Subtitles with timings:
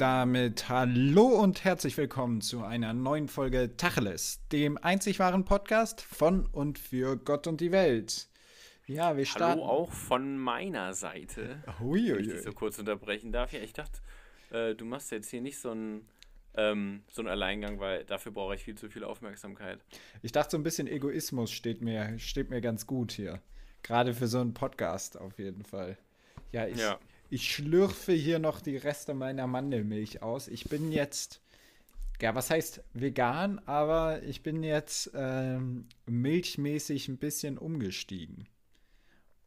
[0.00, 6.46] Damit hallo und herzlich willkommen zu einer neuen Folge Tacheles, dem einzig wahren Podcast von
[6.46, 8.30] und für Gott und die Welt.
[8.86, 9.60] Ja, wir starten.
[9.60, 11.62] Hallo auch von meiner Seite.
[11.80, 13.52] Hui, wenn ich dich so kurz unterbrechen darf.
[13.52, 14.00] Ja, ich dachte,
[14.52, 16.08] äh, du machst jetzt hier nicht so einen
[16.54, 19.84] ähm, so einen Alleingang, weil dafür brauche ich viel zu viel Aufmerksamkeit.
[20.22, 23.42] Ich dachte, so ein bisschen Egoismus steht mir, steht mir ganz gut hier.
[23.82, 25.98] Gerade für so einen Podcast auf jeden Fall.
[26.52, 26.98] Ja, ich, ja.
[27.30, 30.48] Ich schlürfe hier noch die Reste meiner Mandelmilch aus.
[30.48, 31.40] Ich bin jetzt,
[32.20, 38.48] ja, was heißt vegan, aber ich bin jetzt ähm, milchmäßig ein bisschen umgestiegen.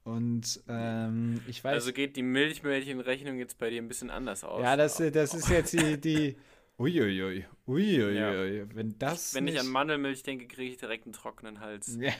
[0.06, 1.74] Und ähm, ich weiß.
[1.74, 4.62] Also geht die Milchmädchenrechnung jetzt bei dir ein bisschen anders aus.
[4.62, 6.36] Ja, das, das ist jetzt die, die
[6.80, 8.76] Uiuiui, uiuiui, ja.
[8.76, 9.34] wenn das.
[9.36, 11.98] Wenn ich an Mandelmilch denke, kriege ich direkt einen trockenen Hals.
[12.00, 12.12] Ja,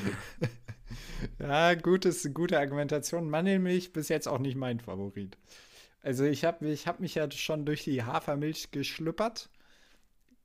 [1.38, 3.30] ja gutes, gute Argumentation.
[3.30, 5.36] Mandelmilch bis jetzt auch nicht mein Favorit.
[6.02, 9.48] Also ich habe ich hab mich ja schon durch die Hafermilch geschlüppert.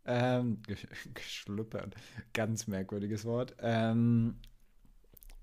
[0.06, 0.62] Ähm,
[1.14, 1.96] geschlüppert.
[2.34, 3.56] Ganz merkwürdiges Wort.
[3.60, 4.40] Ähm,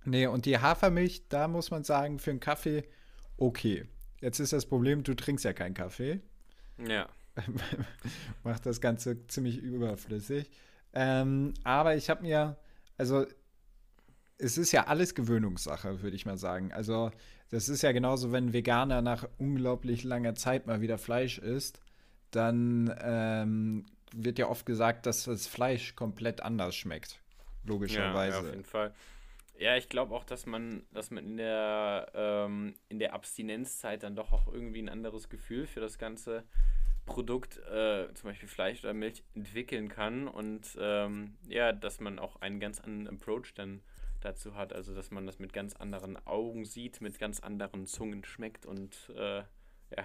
[0.04, 2.84] nee, und die Hafermilch, da muss man sagen, für einen Kaffee
[3.36, 3.84] okay.
[4.20, 6.20] Jetzt ist das Problem, du trinkst ja keinen Kaffee.
[6.86, 7.08] Ja.
[8.44, 10.50] macht das Ganze ziemlich überflüssig.
[10.94, 12.56] Ähm, aber ich habe mir,
[12.96, 13.26] also
[14.38, 16.72] es ist ja alles Gewöhnungssache, würde ich mal sagen.
[16.72, 17.10] Also
[17.50, 21.80] das ist ja genauso, wenn ein Veganer nach unglaublich langer Zeit mal wieder Fleisch isst,
[22.30, 27.20] dann ähm, wird ja oft gesagt, dass das Fleisch komplett anders schmeckt.
[27.64, 28.36] Logischerweise.
[28.36, 28.94] Ja, ja auf jeden Fall.
[29.58, 34.14] Ja, ich glaube auch, dass man, dass man in der, ähm, in der Abstinenzzeit dann
[34.14, 36.44] doch auch irgendwie ein anderes Gefühl für das Ganze
[37.06, 42.40] Produkt, äh, zum Beispiel Fleisch oder Milch, entwickeln kann und ähm, ja, dass man auch
[42.42, 43.80] einen ganz anderen Approach dann
[44.20, 48.24] dazu hat, also dass man das mit ganz anderen Augen sieht, mit ganz anderen Zungen
[48.24, 49.38] schmeckt und äh,
[49.96, 50.04] ja.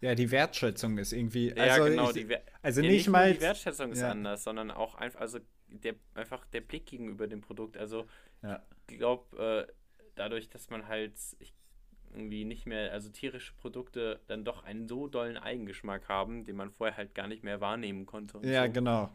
[0.00, 1.52] Ja, die Wertschätzung ist irgendwie.
[1.54, 2.10] Also ja, genau.
[2.10, 3.32] Ich, die, also ja, nicht, mal.
[3.32, 4.10] Die Wertschätzung ist ja.
[4.10, 7.76] anders, sondern auch einfach, also der, einfach der Blick gegenüber dem Produkt.
[7.76, 8.06] Also,
[8.42, 8.62] ja.
[8.90, 9.72] ich glaube, äh,
[10.14, 11.54] dadurch, dass man halt, ich
[12.12, 16.70] irgendwie nicht mehr, also tierische Produkte dann doch einen so dollen Eigengeschmack haben, den man
[16.70, 18.38] vorher halt gar nicht mehr wahrnehmen konnte.
[18.42, 18.72] Ja, so.
[18.72, 19.10] genau.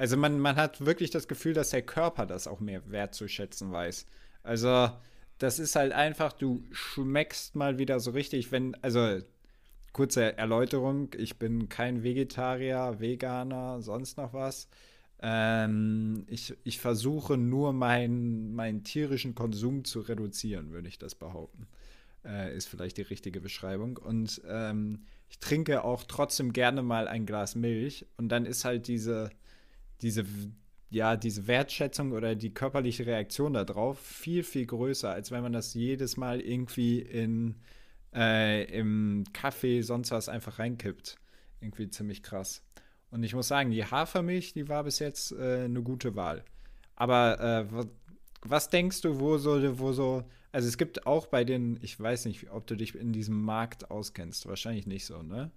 [0.00, 4.06] Also man, man hat wirklich das Gefühl, dass der Körper das auch mehr wertzuschätzen weiß.
[4.42, 4.88] Also
[5.36, 9.18] das ist halt einfach, du schmeckst mal wieder so richtig, wenn, also
[9.92, 14.68] kurze Erläuterung, ich bin kein Vegetarier, Veganer, sonst noch was.
[15.20, 21.68] Ähm, ich, ich versuche nur meinen, meinen tierischen Konsum zu reduzieren, würde ich das behaupten
[22.24, 23.98] äh, ist vielleicht die richtige Beschreibung.
[23.98, 28.06] Und ähm, ich trinke auch trotzdem gerne mal ein Glas Milch.
[28.16, 29.30] Und dann ist halt diese,
[30.02, 30.24] diese,
[30.90, 35.74] ja, diese Wertschätzung oder die körperliche Reaktion darauf viel, viel größer, als wenn man das
[35.74, 37.56] jedes Mal irgendwie in,
[38.14, 41.16] äh, im Kaffee, sonst was einfach reinkippt.
[41.60, 42.62] Irgendwie ziemlich krass.
[43.10, 46.44] Und ich muss sagen, die Hafermilch, die war bis jetzt äh, eine gute Wahl.
[46.96, 47.84] Aber äh,
[48.42, 52.24] was denkst du, wo so, wo so also es gibt auch bei den, ich weiß
[52.24, 54.46] nicht, ob du dich in diesem Markt auskennst.
[54.46, 55.50] Wahrscheinlich nicht so, ne?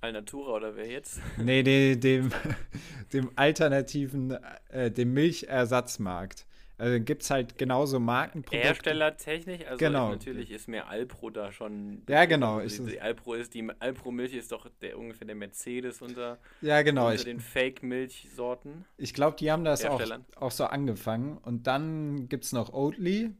[0.00, 1.20] Alnatura oder wer jetzt?
[1.38, 2.30] Nee, dem, dem,
[3.12, 4.36] dem alternativen,
[4.70, 6.46] äh, dem Milchersatzmarkt.
[6.78, 8.64] Also gibt es halt genauso Markenprodukte.
[8.64, 10.10] Herstellertechnisch, also genau.
[10.10, 12.02] natürlich ist mir Alpro da schon.
[12.08, 12.60] Ja, genau.
[12.60, 16.82] Die, die Alpro ist die Alpro Milch ist doch der, ungefähr der Mercedes unter, ja,
[16.82, 17.10] genau.
[17.10, 18.84] unter den Fake Milchsorten.
[18.96, 20.00] Ich glaube, die haben das auch,
[20.36, 21.38] auch so angefangen.
[21.38, 23.32] Und dann gibt es noch Oatly,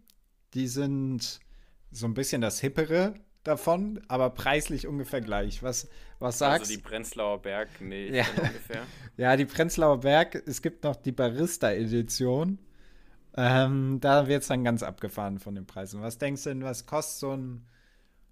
[0.54, 1.38] die sind
[1.92, 3.14] so ein bisschen das Hippere
[3.48, 5.62] davon, aber preislich ungefähr gleich.
[5.62, 5.88] Was,
[6.18, 6.74] was also sagst du?
[6.74, 8.24] Also die Prenzlauer Berg, nee, ja.
[8.36, 8.82] ungefähr.
[9.16, 12.58] ja, die Prenzlauer Berg, es gibt noch die Barista-Edition.
[13.36, 16.02] Ähm, da wird es dann ganz abgefahren von den Preisen.
[16.02, 17.66] Was denkst du denn, was kostet so ein,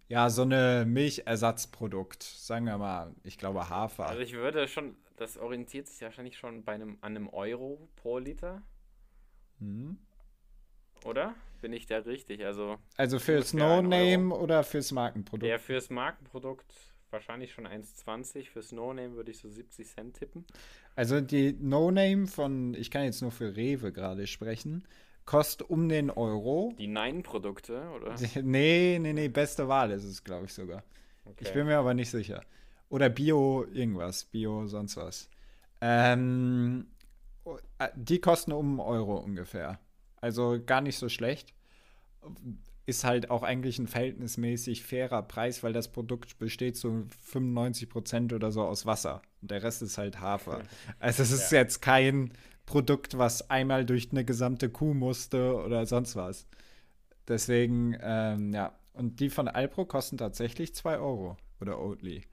[0.09, 2.23] ja, so eine Milchersatzprodukt?
[2.23, 4.07] Sagen wir mal, ich glaube Hafer.
[4.07, 8.19] Also ich würde schon, das orientiert sich wahrscheinlich schon bei einem, an einem Euro pro
[8.19, 8.63] Liter.
[9.61, 9.99] Mhm.
[11.05, 11.35] Oder?
[11.67, 12.45] Bin ich da richtig.
[12.45, 15.51] Also, also fürs No-Name oder fürs Markenprodukt?
[15.51, 16.73] Ja, fürs Markenprodukt
[17.11, 18.51] wahrscheinlich schon 1,20.
[18.51, 20.45] Fürs No-Name würde ich so 70 Cent tippen.
[20.95, 24.87] Also die No-Name von, ich kann jetzt nur für Rewe gerade sprechen,
[25.25, 26.73] kostet um den Euro.
[26.79, 28.15] Die Nein-Produkte, oder?
[28.45, 30.85] Nee, nee, nee, beste Wahl ist es, glaube ich sogar.
[31.25, 31.47] Okay.
[31.47, 32.45] Ich bin mir aber nicht sicher.
[32.91, 35.29] Oder Bio irgendwas, Bio sonst was.
[35.81, 36.87] Ähm,
[37.97, 39.81] die kosten um einen Euro ungefähr.
[40.21, 41.56] Also gar nicht so schlecht.
[42.87, 48.33] Ist halt auch eigentlich ein verhältnismäßig fairer Preis, weil das Produkt besteht zu 95 Prozent
[48.33, 49.23] oder so aus Wasser.
[49.43, 50.63] Und der Rest ist halt Hafer.
[51.01, 51.59] Also es ist ja.
[51.59, 52.33] jetzt kein
[52.65, 56.47] Produkt, was einmal durch eine gesamte Kuh musste oder sonst was.
[57.29, 58.79] Deswegen, ähm, ja.
[58.93, 62.25] Und die von Alpro kosten tatsächlich 2 Euro oder Oatly.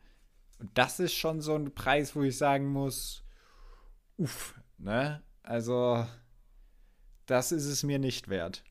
[0.60, 3.24] Und das ist schon so ein Preis, wo ich sagen muss,
[4.18, 5.22] uff, ne?
[5.42, 6.06] Also,
[7.26, 8.64] das ist es mir nicht wert.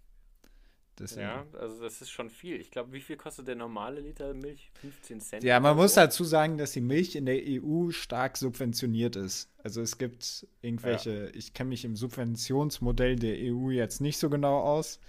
[0.98, 1.22] Deswegen.
[1.22, 2.60] Ja, also das ist schon viel.
[2.60, 4.70] Ich glaube, wie viel kostet der normale Liter Milch?
[4.80, 5.44] 15 Cent?
[5.44, 9.50] Ja, man muss dazu sagen, dass die Milch in der EU stark subventioniert ist.
[9.62, 11.30] Also es gibt irgendwelche, ja.
[11.34, 15.00] ich kenne mich im Subventionsmodell der EU jetzt nicht so genau aus.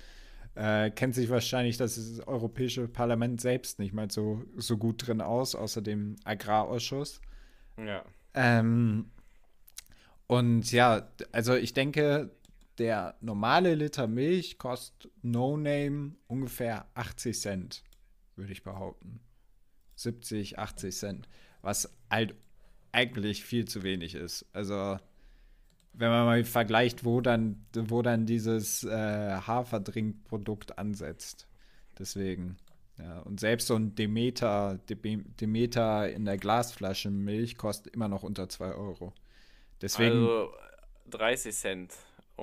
[0.55, 5.55] Äh, kennt sich wahrscheinlich das Europäische Parlament selbst nicht mal so, so gut drin aus,
[5.55, 7.19] außer dem Agrarausschuss.
[7.77, 8.05] Ja.
[8.35, 9.09] Ähm,
[10.27, 12.31] und ja, also ich denke,
[12.77, 17.83] der normale Liter Milch kostet No Name ungefähr 80 Cent,
[18.35, 19.19] würde ich behaupten.
[19.95, 21.29] 70, 80 Cent.
[21.61, 22.35] Was halt
[22.91, 24.45] eigentlich viel zu wenig ist.
[24.53, 24.97] Also,
[25.93, 31.47] wenn man mal vergleicht, wo dann, wo dann dieses äh, Haferdrinkprodukt ansetzt.
[31.97, 32.57] Deswegen.
[32.99, 38.49] Ja, und selbst so ein Demeter, Demeter in der Glasflasche Milch kostet immer noch unter
[38.49, 39.13] 2 Euro.
[39.81, 40.17] Deswegen.
[40.17, 40.53] Also
[41.09, 41.93] 30 Cent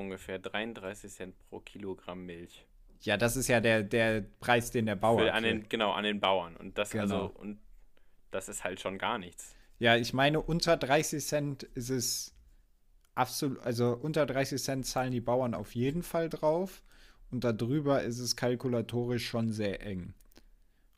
[0.00, 2.66] ungefähr 33 Cent pro Kilogramm Milch.
[3.02, 5.20] Ja, das ist ja der, der Preis, den der Bauer.
[5.20, 6.56] Für an den, genau, an den Bauern.
[6.56, 7.02] Und das genau.
[7.02, 7.58] also, und
[8.30, 9.54] das ist halt schon gar nichts.
[9.78, 12.34] Ja, ich meine, unter 30 Cent ist es
[13.14, 16.82] absolut, also unter 30 Cent zahlen die Bauern auf jeden Fall drauf.
[17.30, 20.14] Und darüber ist es kalkulatorisch schon sehr eng.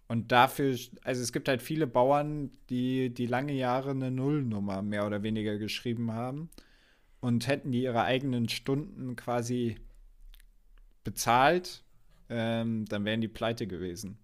[0.08, 5.06] Und dafür, also es gibt halt viele Bauern, die, die lange Jahre eine Nullnummer mehr
[5.06, 6.50] oder weniger geschrieben haben
[7.22, 9.76] und hätten die ihre eigenen Stunden quasi
[11.04, 11.84] bezahlt,
[12.28, 14.18] ähm, dann wären die pleite gewesen.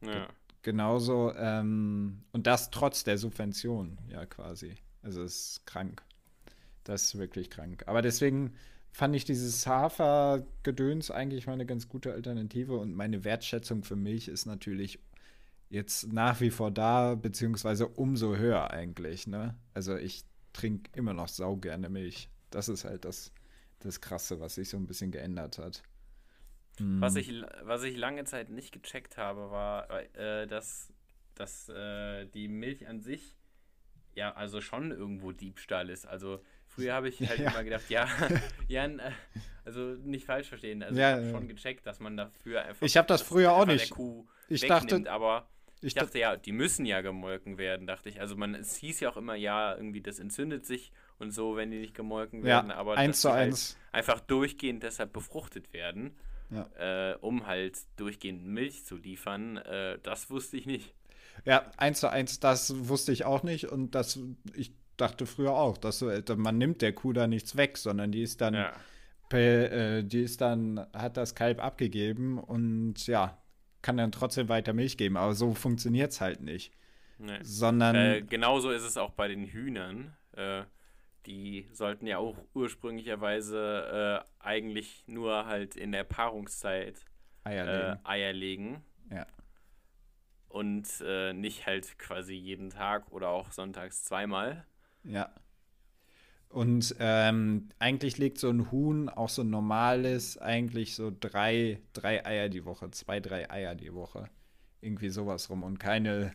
[0.00, 0.28] Ja.
[0.62, 4.74] Genauso, ähm, und das trotz der Subvention, ja, quasi.
[5.02, 6.02] Also es ist krank.
[6.84, 7.84] Das ist wirklich krank.
[7.86, 8.54] Aber deswegen
[8.92, 14.26] fand ich dieses Hafergedöns eigentlich mal eine ganz gute Alternative und meine Wertschätzung für Milch
[14.26, 14.98] ist natürlich
[15.68, 19.26] jetzt nach wie vor da, beziehungsweise umso höher eigentlich.
[19.26, 19.54] Ne?
[19.74, 20.24] Also ich
[20.54, 22.30] trinke immer noch sau gerne Milch.
[22.50, 23.32] Das ist halt das,
[23.80, 25.82] das Krasse, was sich so ein bisschen geändert hat.
[26.80, 30.92] Was, ich, was ich lange Zeit nicht gecheckt habe, war, äh, dass,
[31.34, 33.36] dass äh, die Milch an sich
[34.14, 36.06] ja also schon irgendwo Diebstahl ist.
[36.06, 37.50] Also früher habe ich halt ja.
[37.50, 38.08] immer gedacht, ja,
[38.68, 39.12] ja, äh,
[39.64, 40.82] also nicht falsch verstehen.
[40.82, 42.86] Also ja, ich habe schon gecheckt, dass man dafür einfach.
[42.86, 43.92] Ich habe das früher auch nicht.
[44.48, 45.48] ich dachte, aber
[45.80, 48.20] ich, dachte ja, die müssen ja gemolken werden, dachte ich.
[48.20, 51.70] Also man, es hieß ja auch immer, ja, irgendwie das entzündet sich und so, wenn
[51.70, 53.76] die nicht gemolken werden, ja, aber eins zu halt eins.
[53.92, 56.16] einfach durchgehend deshalb befruchtet werden,
[56.50, 57.12] ja.
[57.12, 60.94] äh, um halt durchgehend Milch zu liefern, äh, das wusste ich nicht.
[61.44, 64.18] Ja, eins zu eins, das wusste ich auch nicht und das,
[64.54, 66.04] ich dachte früher auch, dass
[66.36, 69.38] man nimmt der Kuh da nichts weg, sondern die ist dann, ja.
[69.38, 73.38] äh, die ist dann, hat das Kalb abgegeben und ja,
[73.82, 76.72] kann dann trotzdem weiter Milch geben, aber so funktioniert es halt nicht.
[77.18, 77.38] Nee.
[77.42, 77.96] Sondern.
[77.96, 80.16] Äh, genauso ist es auch bei den Hühnern.
[80.32, 80.62] Äh,
[81.26, 87.04] die sollten ja auch ursprünglicherweise äh, eigentlich nur halt in der Paarungszeit
[87.44, 88.00] Eier äh, legen.
[88.04, 88.84] Eier legen.
[89.10, 89.26] Ja.
[90.48, 94.66] Und äh, nicht halt quasi jeden Tag oder auch sonntags zweimal.
[95.04, 95.32] Ja.
[96.48, 102.24] Und ähm, eigentlich legt so ein Huhn, auch so ein normales, eigentlich so drei, drei
[102.24, 104.30] Eier die Woche, zwei, drei Eier die Woche.
[104.80, 105.62] Irgendwie sowas rum.
[105.62, 106.32] Und keine,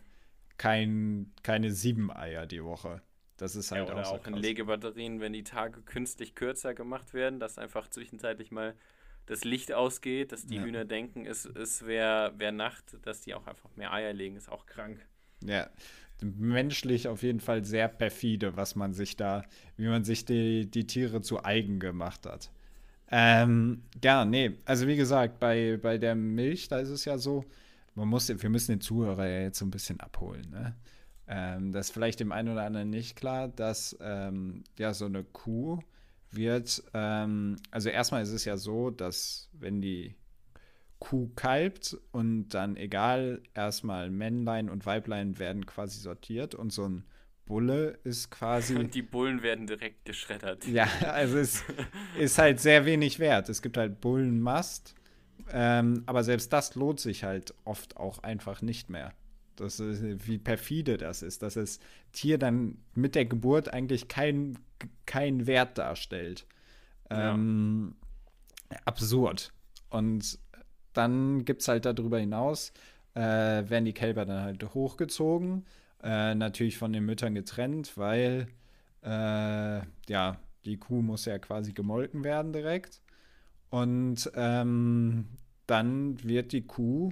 [0.58, 3.02] kein, keine sieben Eier die Woche.
[3.44, 7.14] Das ist halt ja, oder auch, auch in Legebatterien, wenn die Tage künstlich kürzer gemacht
[7.14, 8.74] werden, dass einfach zwischenzeitlich mal
[9.26, 10.64] das Licht ausgeht, dass die ja.
[10.64, 14.50] Hühner denken, es, es wäre wär Nacht, dass die auch einfach mehr Eier legen, ist
[14.50, 15.06] auch krank.
[15.44, 15.70] Ja,
[16.22, 19.44] menschlich auf jeden Fall sehr perfide, was man sich da,
[19.76, 22.50] wie man sich die, die Tiere zu eigen gemacht hat.
[23.12, 27.44] Ähm, ja, nee, also wie gesagt, bei, bei der Milch, da ist es ja so,
[27.94, 30.78] man muss, wir müssen den Zuhörer ja jetzt so ein bisschen abholen, ne?
[31.36, 35.24] Ähm, das ist vielleicht dem einen oder anderen nicht klar, dass ähm, ja so eine
[35.24, 35.80] Kuh
[36.30, 40.16] wird, ähm, also erstmal ist es ja so, dass wenn die
[41.00, 47.04] Kuh kalbt und dann egal, erstmal Männlein und Weiblein werden quasi sortiert und so ein
[47.46, 48.76] Bulle ist quasi.
[48.78, 50.66] Und die Bullen werden direkt geschreddert.
[50.68, 51.62] Ja, also es
[52.18, 53.50] ist halt sehr wenig wert.
[53.50, 54.96] Es gibt halt Bullenmast,
[55.52, 59.12] ähm, aber selbst das lohnt sich halt oft auch einfach nicht mehr.
[59.56, 61.80] Das ist, wie perfide das ist, dass das
[62.12, 64.58] Tier dann mit der Geburt eigentlich keinen
[65.06, 66.46] kein Wert darstellt.
[67.10, 67.34] Ja.
[67.34, 67.96] Ähm,
[68.86, 69.52] absurd.
[69.90, 70.40] Und
[70.94, 72.74] dann gibt es halt darüber hinaus,
[73.14, 75.66] äh, werden die Kälber dann halt hochgezogen,
[76.02, 78.48] äh, natürlich von den Müttern getrennt, weil
[79.04, 83.02] äh, ja, die Kuh muss ja quasi gemolken werden direkt.
[83.70, 85.26] Und ähm,
[85.68, 87.12] dann wird die Kuh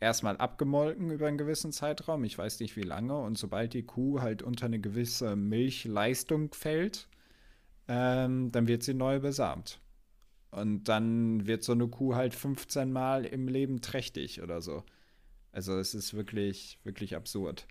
[0.00, 4.20] erstmal abgemolken über einen gewissen Zeitraum, ich weiß nicht wie lange, und sobald die Kuh
[4.20, 7.08] halt unter eine gewisse Milchleistung fällt,
[7.88, 9.80] ähm, dann wird sie neu besamt.
[10.50, 14.84] Und dann wird so eine Kuh halt 15 Mal im Leben trächtig oder so.
[15.52, 17.66] Also es ist wirklich, wirklich absurd.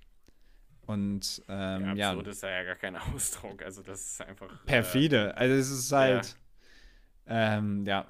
[0.85, 3.63] Und ähm, ja, absurd ja, ist ja gar kein Ausdruck.
[3.63, 4.51] Also das ist einfach.
[4.51, 5.29] Äh, perfide.
[5.29, 6.37] Äh, also es ist halt.
[7.27, 7.57] Ja.
[7.57, 8.07] Ähm, ja.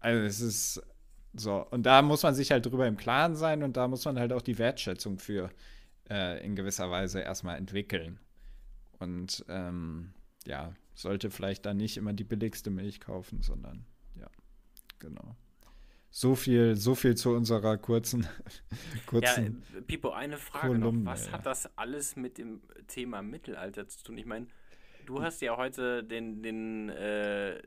[0.00, 0.82] Also es ist
[1.34, 1.66] so.
[1.70, 4.32] Und da muss man sich halt drüber im Klaren sein und da muss man halt
[4.32, 5.50] auch die Wertschätzung für
[6.08, 8.18] äh, in gewisser Weise erstmal entwickeln.
[8.98, 10.14] Und ähm,
[10.46, 13.84] ja, sollte vielleicht dann nicht immer die billigste Milch kaufen, sondern
[14.18, 14.28] ja,
[14.98, 15.36] genau.
[16.10, 18.28] So viel, so viel zu unserer kurzen,
[19.06, 19.64] kurzen.
[19.74, 21.12] Ja, Pipo, eine Frage Kolumne, noch.
[21.12, 21.32] Was ja.
[21.32, 24.18] hat das alles mit dem Thema Mittelalter zu tun?
[24.18, 24.46] Ich meine,
[25.06, 27.60] du hast ja heute den, den, äh,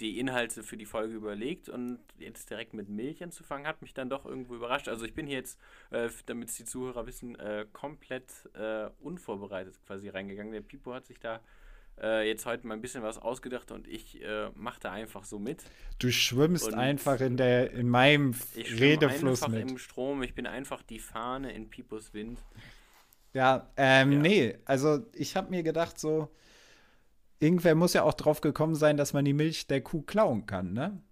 [0.00, 4.08] die Inhalte für die Folge überlegt und jetzt direkt mit Milch anzufangen, hat mich dann
[4.08, 4.88] doch irgendwo überrascht.
[4.88, 5.58] Also ich bin hier jetzt,
[5.90, 10.52] äh, damit es die Zuhörer wissen, äh, komplett äh, unvorbereitet quasi reingegangen.
[10.52, 11.40] Der Pipo hat sich da
[12.00, 15.38] äh, jetzt heute mal ein bisschen was ausgedacht und ich äh, mache da einfach so
[15.38, 15.64] mit.
[15.98, 19.70] Du schwimmst und einfach in, der, in meinem ich Redefluss einfach mit.
[19.70, 22.38] im Strom, ich bin einfach die Fahne in Pipos Wind.
[23.32, 24.18] Ja, ähm, ja.
[24.18, 26.30] nee, also ich habe mir gedacht so,
[27.40, 30.72] irgendwer muss ja auch drauf gekommen sein, dass man die Milch der Kuh klauen kann,
[30.72, 31.02] ne?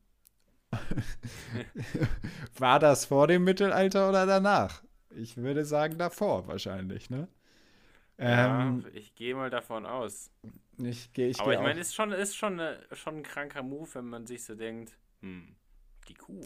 [2.59, 4.83] War das vor dem Mittelalter oder danach?
[5.11, 7.29] Ich würde sagen davor wahrscheinlich, ne?
[8.19, 10.31] Ja, ähm, ich gehe mal davon aus.
[10.77, 13.89] Ich gehe, ich Aber ich meine, ist schon, ist schon, eine, schon ein kranker Move,
[13.95, 15.57] wenn man sich so denkt, hm,
[16.09, 16.43] die Kuh.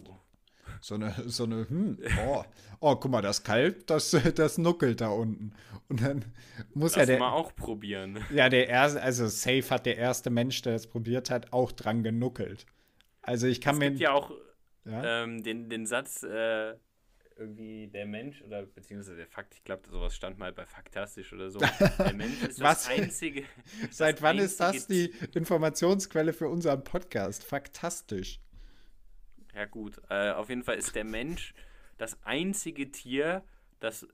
[0.81, 2.43] So eine, so eine, hm, oh,
[2.79, 5.53] oh, guck mal, das Kalb, das, das nuckelt da unten.
[5.89, 6.25] Und dann
[6.73, 7.19] muss Lass ja der.
[7.19, 8.19] mal auch probieren.
[8.33, 12.03] Ja, der erste, also safe hat der erste Mensch, der das probiert hat, auch dran
[12.03, 12.65] genuckelt.
[13.21, 13.85] Also ich kann es mir.
[13.85, 14.31] Es gibt ja auch
[14.85, 15.23] ja?
[15.23, 16.75] Ähm, den, den Satz, äh,
[17.35, 21.49] irgendwie der Mensch oder beziehungsweise der Fakt, ich glaube, sowas stand mal bei Faktastisch oder
[21.49, 21.59] so.
[21.59, 23.43] Der Mensch ist das einzige.
[23.89, 27.43] Seit wann einzige ist das die Informationsquelle für unseren Podcast?
[27.43, 28.39] Faktastisch.
[29.53, 30.01] Ja, gut.
[30.09, 31.53] Äh, auf jeden Fall ist der Mensch
[31.97, 33.43] das einzige Tier,
[33.79, 34.07] das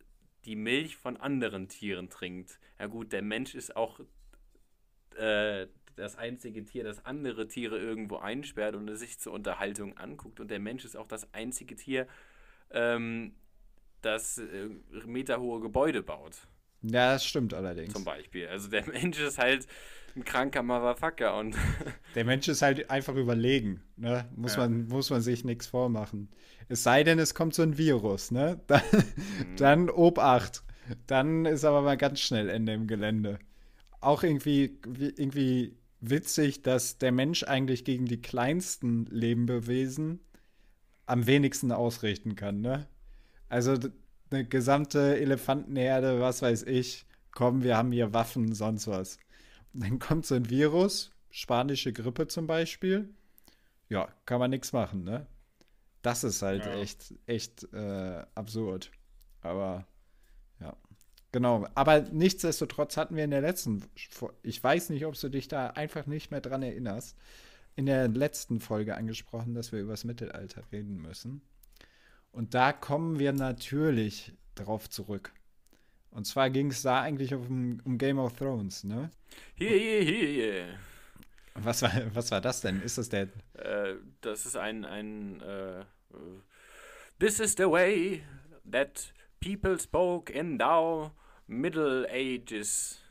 [0.46, 2.60] die Milch von anderen Tieren trinkt.
[2.80, 4.00] Ja, gut, der Mensch ist auch
[5.16, 10.40] äh, das einzige Tier, das andere Tiere irgendwo einsperrt und es sich zur Unterhaltung anguckt.
[10.40, 12.08] Und der Mensch ist auch das einzige Tier,
[12.72, 13.36] ähm,
[14.02, 14.70] das äh,
[15.06, 16.48] meterhohe Gebäude baut.
[16.82, 17.94] Ja, das stimmt allerdings.
[17.94, 18.48] Zum Beispiel.
[18.48, 19.68] Also der Mensch ist halt
[20.16, 21.56] ein kranker Motherfucker und.
[22.16, 24.30] der Mensch ist halt einfach überlegen, ne?
[24.36, 24.62] Muss, ja.
[24.62, 26.30] man, muss man sich nichts vormachen.
[26.68, 28.60] Es sei denn, es kommt so ein Virus, ne?
[28.68, 29.56] Dann, mhm.
[29.58, 30.64] dann Obacht.
[31.06, 33.38] Dann ist aber mal ganz schnell Ende im Gelände.
[34.02, 40.20] Auch irgendwie, irgendwie witzig, dass der Mensch eigentlich gegen die kleinsten Lebewesen
[41.06, 42.88] am wenigsten ausrichten kann, ne?
[43.50, 43.78] Also
[44.32, 49.18] eine gesamte Elefantenherde, was weiß ich, komm, wir haben hier Waffen, sonst was.
[49.74, 53.10] Und dann kommt so ein Virus, spanische Grippe zum Beispiel.
[53.88, 55.26] Ja, kann man nichts machen, ne?
[56.02, 56.74] Das ist halt ja.
[56.76, 58.92] echt, echt äh, absurd.
[59.42, 59.86] Aber
[60.60, 60.76] ja.
[61.32, 61.68] Genau.
[61.76, 63.84] Aber nichtsdestotrotz hatten wir in der letzten,
[64.44, 67.18] ich weiß nicht, ob du dich da einfach nicht mehr dran erinnerst,
[67.76, 71.42] in der letzten Folge angesprochen, dass wir über das Mittelalter reden müssen.
[72.32, 75.34] Und da kommen wir natürlich drauf zurück.
[76.12, 79.12] Und zwar ging es da eigentlich um, um, Game of Thrones, ne?
[79.56, 80.66] Hier, hier, hier.
[81.54, 82.82] Was war, was war das denn?
[82.82, 83.28] Ist das der.
[83.54, 84.86] Äh, das ist ein.
[84.86, 85.84] ein äh,
[87.20, 88.24] This is the way
[88.70, 91.12] that people spoke in thou
[91.48, 93.02] Middle Ages.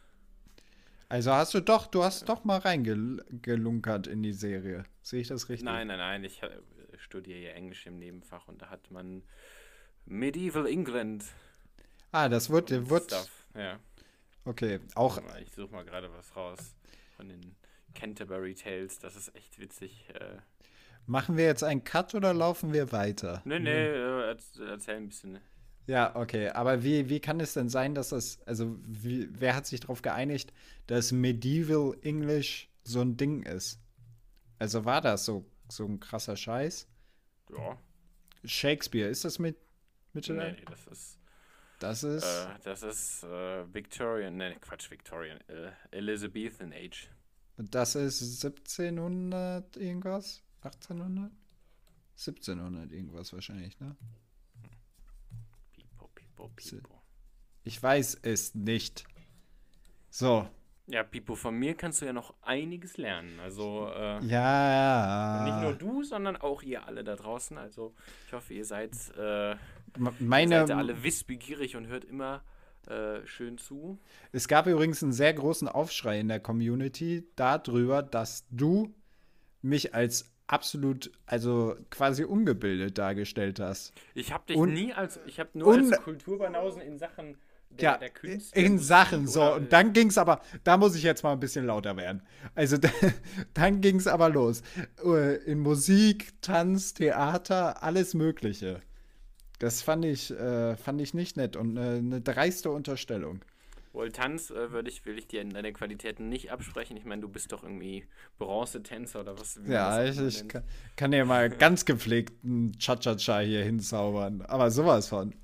[1.08, 4.84] Also hast du doch, du hast doch mal reingelunkert in die Serie.
[5.02, 5.64] Sehe ich das richtig?
[5.64, 6.24] Nein, nein, nein.
[6.24, 6.42] Ich
[7.08, 9.22] studiere ja Englisch im Nebenfach und da hat man
[10.04, 11.24] Medieval England.
[12.12, 13.30] Ah, das wird, wird.
[13.54, 13.80] Ja.
[14.44, 15.20] Okay, auch.
[15.42, 16.74] Ich suche mal gerade was raus
[17.16, 17.56] von den
[17.94, 18.98] Canterbury Tales.
[18.98, 20.06] Das ist echt witzig.
[20.14, 20.36] Äh.
[21.06, 23.40] Machen wir jetzt einen Cut oder laufen wir weiter?
[23.46, 24.36] Nee, nee, äh,
[24.68, 25.38] erzähl ein bisschen.
[25.86, 26.50] Ja, okay.
[26.50, 30.02] Aber wie, wie kann es denn sein, dass das, also wie, wer hat sich darauf
[30.02, 30.52] geeinigt,
[30.86, 33.80] dass Medieval English so ein Ding ist?
[34.58, 36.86] Also war das so, so ein krasser Scheiß?
[37.50, 37.78] Ja.
[38.44, 39.56] Shakespeare, ist das mit
[40.12, 40.52] Mittelalter?
[40.52, 41.18] Nee, nee, das ist.
[41.78, 42.24] Das ist.
[42.24, 47.08] Äh, das ist äh, Victorian, nee, Quatsch, Victorian, äh, Elizabethan Age.
[47.56, 50.42] Das ist 1700 irgendwas?
[50.62, 51.32] 1800?
[52.16, 53.96] 1700 irgendwas wahrscheinlich, ne?
[55.72, 57.02] Pipo, Pipo.
[57.64, 59.04] Ich weiß es nicht.
[60.10, 60.48] So.
[60.90, 63.38] Ja, Pipo, von mir kannst du ja noch einiges lernen.
[63.40, 67.58] Also, äh, ja, Nicht nur du, sondern auch ihr alle da draußen.
[67.58, 67.94] Also,
[68.26, 69.54] ich hoffe, ihr seid äh,
[70.18, 72.42] Meine, Ihr seid alle wissbegierig und hört immer
[72.86, 73.98] äh, schön zu.
[74.32, 78.94] Es gab übrigens einen sehr großen Aufschrei in der Community darüber, dass du
[79.60, 83.92] mich als absolut, also quasi ungebildet dargestellt hast.
[84.14, 87.36] Ich habe dich Und- nie als, ich habe nur als Kulturbanausen in Sachen
[87.78, 88.58] der, Ja, der Künste.
[88.58, 89.54] in Sachen so.
[89.54, 92.22] Und dann ging es aber, da muss ich jetzt mal ein bisschen lauter werden.
[92.54, 92.76] Also
[93.54, 94.62] dann ging es aber los.
[95.04, 98.82] Äh, In Musik, Tanz, Theater, alles Mögliche.
[99.58, 103.40] Das fand ich, äh, fand ich nicht nett und äh, eine dreiste Unterstellung.
[103.92, 106.96] Wohl Tanz äh, würde ich, will ich dir in deine Qualitäten nicht absprechen.
[106.96, 108.04] Ich meine, du bist doch irgendwie
[108.38, 109.58] Bronzetänzer oder was.
[109.66, 110.62] Ja, ich, ich kann,
[110.94, 114.42] kann dir mal ganz gepflegten Cha-Cha-Cha hier hinzaubern.
[114.42, 115.34] Aber sowas von.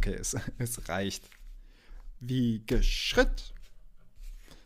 [0.00, 1.28] Okay, es, es reicht.
[2.20, 3.52] Wie geschritt.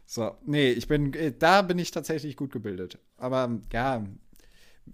[0.06, 2.98] So, nee, ich bin, äh, da bin ich tatsächlich gut gebildet.
[3.16, 4.04] Aber ja,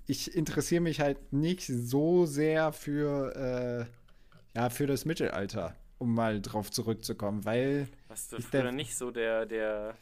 [0.07, 3.87] ich interessiere mich halt nicht so sehr für,
[4.57, 9.11] äh, ja, für das Mittelalter, um mal drauf zurückzukommen, weil, Warst du früher nicht so
[9.11, 9.95] der, der,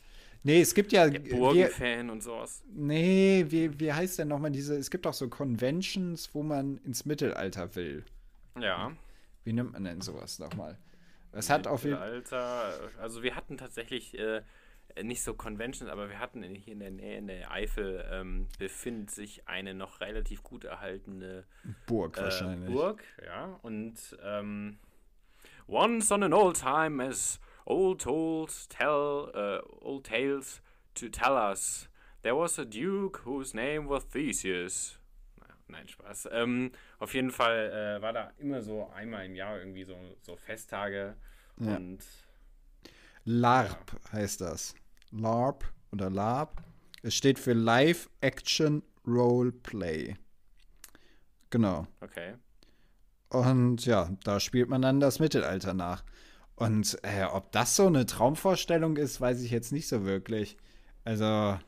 [0.44, 2.62] nee, es gibt ja, der wir, Burgenfan und sowas?
[2.72, 7.06] nee, wie, wie heißt denn nochmal diese, es gibt auch so Conventions, wo man ins
[7.06, 8.04] Mittelalter will.
[8.60, 8.92] Ja.
[9.48, 10.76] Wie nennt man denn sowas nochmal?
[11.32, 14.42] Es hat auf jeden Fall, Alter, also wir hatten tatsächlich äh,
[15.02, 19.10] nicht so Conventions, aber wir hatten hier in der Nähe in der Eifel ähm, befindet
[19.10, 21.44] sich eine noch relativ gut erhaltene
[21.86, 22.70] Burg äh, wahrscheinlich.
[22.70, 24.78] Burg, ja, und ähm,
[25.66, 30.60] once on an old time as old told tell uh, old tales
[30.94, 31.88] to tell us
[32.20, 34.98] there was a duke whose name was Theseus.
[35.68, 36.28] Nein, Spaß.
[36.32, 40.36] Ähm, auf jeden Fall äh, war da immer so einmal im Jahr irgendwie so, so
[40.36, 41.14] Festtage
[41.60, 41.76] Ja.
[41.76, 41.98] und
[43.24, 44.74] LARP heißt das.
[45.10, 46.62] LARP oder LARP.
[47.02, 50.16] Es steht für Live Action Role Play.
[51.50, 51.86] Genau.
[52.00, 52.34] okay.
[53.30, 56.02] Und ja, da spielt man dann das Mittelalter nach.
[56.56, 60.56] Und äh, ob das so eine Traumvorstellung ist, weiß ich jetzt nicht so wirklich.
[61.04, 61.58] Also,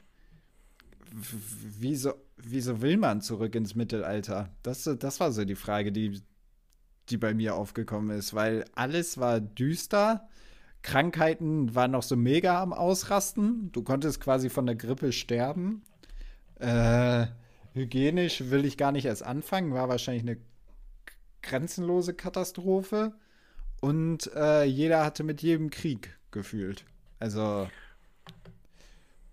[1.12, 4.50] wieso, wieso will man zurück ins Mittelalter?
[4.62, 6.20] Das, das war so die Frage, die,
[7.08, 10.28] die bei mir aufgekommen ist, weil alles war düster.
[10.82, 13.70] Krankheiten waren noch so mega am Ausrasten.
[13.72, 15.82] Du konntest quasi von der Grippe sterben.
[16.58, 17.26] Äh,
[17.74, 20.38] hygienisch will ich gar nicht erst anfangen, war wahrscheinlich eine
[21.42, 23.14] grenzenlose Katastrophe.
[23.80, 26.84] Und äh, jeder hatte mit jedem Krieg gefühlt.
[27.18, 27.68] Also.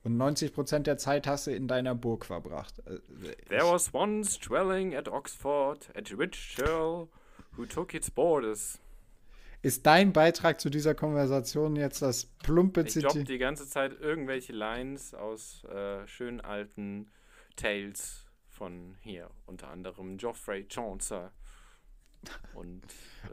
[0.07, 2.79] Und 90% der Zeit hast du in deiner Burg verbracht.
[2.85, 2.99] Äh,
[3.49, 7.09] There was once dwelling at Oxford a rich Earl
[7.57, 8.79] who took its borders.
[9.63, 14.53] Ist dein Beitrag zu dieser Konversation jetzt das plumpe Ich droppe die ganze Zeit irgendwelche
[14.53, 17.11] Lines aus äh, schönen alten
[17.57, 21.33] Tales von hier, unter anderem Geoffrey Chaucer
[22.53, 22.81] und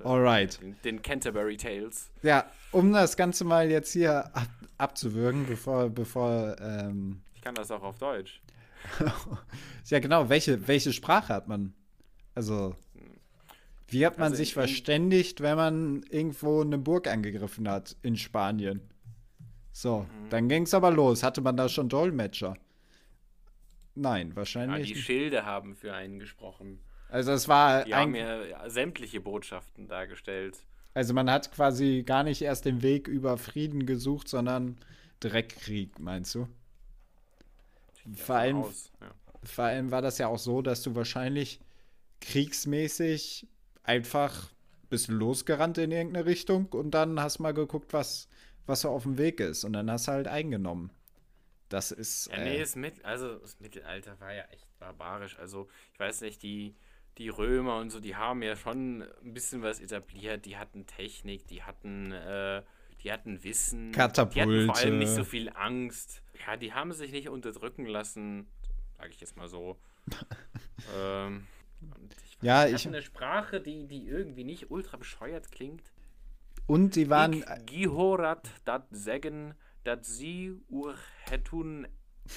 [0.03, 0.61] äh, Alright.
[0.61, 2.11] den, den Canterbury Tales.
[2.23, 7.71] Ja, um das Ganze mal jetzt hier ab, abzuwürgen, bevor, bevor, ähm, Ich kann das
[7.71, 8.41] auch auf Deutsch.
[9.87, 11.73] ja genau, welche, welche Sprache hat man?
[12.35, 12.75] Also,
[13.89, 18.17] wie hat man Also sich in- verständigt, wenn man irgendwo eine Burg angegriffen hat in
[18.17, 18.81] Spanien?
[19.73, 20.29] So, Mhm.
[20.31, 21.23] dann ging es aber los.
[21.23, 22.57] Hatte man da schon Dolmetscher?
[23.95, 24.89] Nein, Ja, wahrscheinlich.
[24.89, 25.05] die nicht.
[25.05, 26.81] Schilde haben für einen gesprochen.
[27.15, 30.59] Also es war Die haben ja ja, sämtliche Botschaften dargestellt.
[30.95, 34.79] also man hat quasi gar nicht erst den Weg über Frieden gesucht, sondern
[35.23, 36.49] direkt Krieg, meinst du?
[38.17, 39.11] Vor allem, Aus, ja.
[39.45, 41.61] vor allem war das ja auch so, dass du wahrscheinlich
[42.21, 43.47] kriegsmäßig
[43.83, 44.51] einfach
[44.91, 48.29] bist losgerannt in irgendeine Richtung und dann hast mal geguckt, was,
[48.67, 49.65] was so auf dem Weg ist.
[49.65, 50.91] Und dann hast du halt eingenommen.
[51.69, 52.29] Das ist.
[52.31, 55.39] Ja, nee, äh, das, Mit also das Mittelalter war ja echt barbarisch.
[55.39, 56.75] Also, ich weiß nicht, die,
[57.19, 60.45] die Römer und so, die haben ja schon ein bisschen was etabliert.
[60.47, 62.63] Die hatten Technik, die hatten, äh,
[63.03, 63.93] die hatten Wissen.
[63.93, 64.91] Die hatten vor allem Katapulte.
[64.91, 66.23] nicht so viel Angst.
[66.47, 68.49] Ja, die haben sich nicht unterdrücken lassen,
[68.99, 69.79] sage ich jetzt mal so.
[70.97, 71.47] ähm,
[72.27, 75.93] ich Ja, die ich- eine Sprache, die, die irgendwie nicht ultra bescheuert klingt.
[76.67, 77.35] und die waren.
[77.35, 80.97] Ich gihorat dat sagen, dat sie ur
[81.29, 81.87] hetun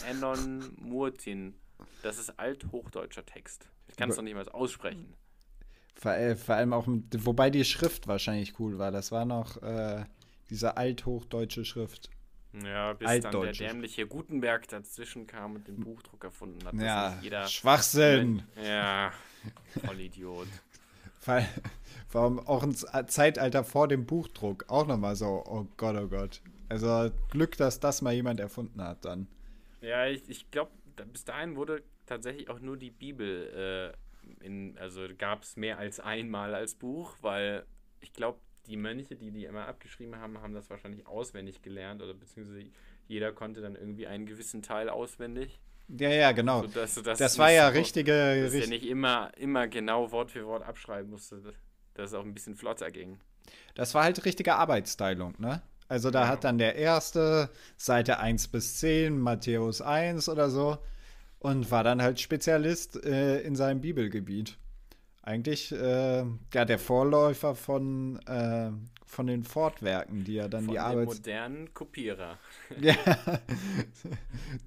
[0.06, 1.56] enon murtin.
[2.04, 3.70] Das ist althochdeutscher Text.
[3.90, 5.14] Ich kann es noch nicht mal aussprechen.
[5.96, 8.92] Vor, äh, vor allem auch, mit, wobei die Schrift wahrscheinlich cool war.
[8.92, 10.06] Das war noch äh,
[10.50, 12.10] diese althochdeutsche Schrift.
[12.64, 16.74] Ja, bis dann der dämliche Gutenberg dazwischen kam und den Buchdruck erfunden hat.
[16.76, 18.44] Ja, Schwachsinn.
[18.64, 19.12] Ja,
[19.86, 20.48] Vollidiot.
[22.14, 24.66] Allem auch ein Z- Zeitalter vor dem Buchdruck.
[24.70, 26.42] Auch nochmal so, oh Gott, oh Gott.
[26.70, 29.28] Also Glück, dass das mal jemand erfunden hat dann.
[29.82, 30.72] Ja, ich, ich glaube,
[31.12, 36.00] bis dahin wurde tatsächlich auch nur die Bibel, äh, in, also gab es mehr als
[36.00, 37.66] einmal als Buch, weil
[38.02, 42.14] ich glaube, die Mönche, die die immer abgeschrieben haben, haben das wahrscheinlich auswendig gelernt oder
[42.14, 42.64] beziehungsweise
[43.08, 45.62] jeder konnte dann irgendwie einen gewissen Teil auswendig.
[45.88, 46.64] Ja, ja, genau.
[46.64, 48.42] Sodass du das, war ja richtige.
[48.44, 51.42] Dass richt nicht immer, immer genau Wort für Wort abschreiben musste,
[51.94, 53.20] dass es auch ein bisschen flotter ging.
[53.76, 55.62] Das war halt richtige Arbeitsteilung, ne?
[55.88, 56.28] Also da ja.
[56.28, 60.78] hat dann der erste Seite 1 bis 10, Matthäus 1 oder so
[61.40, 64.58] und war dann halt Spezialist äh, in seinem Bibelgebiet.
[65.22, 66.24] Eigentlich äh,
[66.54, 68.72] ja der Vorläufer von, äh,
[69.06, 71.08] von den Fortwerken, die ja dann von die Arbeit.
[71.08, 72.38] modernen Kopierer.
[72.80, 72.96] ja.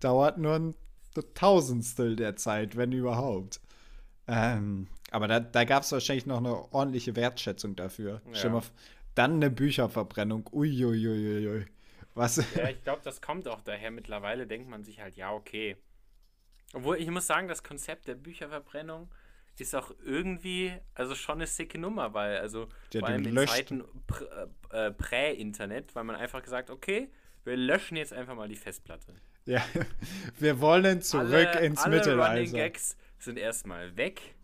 [0.00, 0.74] Dauert nur ein
[1.34, 3.60] Tausendstel der Zeit, wenn überhaupt.
[4.28, 8.20] Ähm, aber da, da gab es wahrscheinlich noch eine ordentliche Wertschätzung dafür.
[8.32, 8.62] Ja.
[9.14, 10.48] Dann eine Bücherverbrennung.
[10.52, 11.66] Uiuiuiui.
[12.14, 12.36] Was?
[12.54, 13.90] Ja, ich glaube, das kommt auch daher.
[13.90, 15.76] Mittlerweile denkt man sich halt, ja, okay.
[16.72, 19.10] Obwohl, ich muss sagen, das Konzept der Bücherverbrennung
[19.58, 23.46] ist auch irgendwie, also schon eine sicke Nummer, weil, also ja, vor allem in.
[23.46, 23.84] Zeiten
[24.70, 27.10] äh, Prä-Internet, weil man einfach gesagt, okay,
[27.44, 29.14] wir löschen jetzt einfach mal die Festplatte.
[29.44, 29.62] Ja,
[30.38, 32.40] wir wollen zurück alle, ins alle Mittelalter.
[32.40, 34.34] Running Gags sind erstmal weg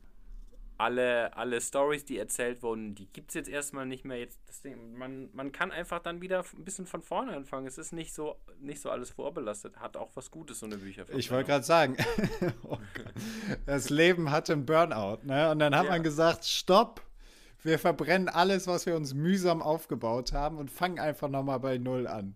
[0.78, 4.18] alle, alle Stories, die erzählt wurden, die gibt es jetzt erstmal nicht mehr.
[4.18, 7.66] Jetzt, Ding, man, man kann einfach dann wieder ein bisschen von vorne anfangen.
[7.66, 9.78] Es ist nicht so, nicht so alles vorbelastet.
[9.78, 11.04] Hat auch was Gutes, so eine Bücher.
[11.16, 11.96] Ich wollte gerade sagen,
[13.66, 15.20] das Leben hatte einen Burnout.
[15.24, 15.50] Ne?
[15.50, 15.90] Und dann hat ja.
[15.90, 17.02] man gesagt, stopp,
[17.62, 22.06] wir verbrennen alles, was wir uns mühsam aufgebaut haben und fangen einfach nochmal bei Null
[22.06, 22.34] an.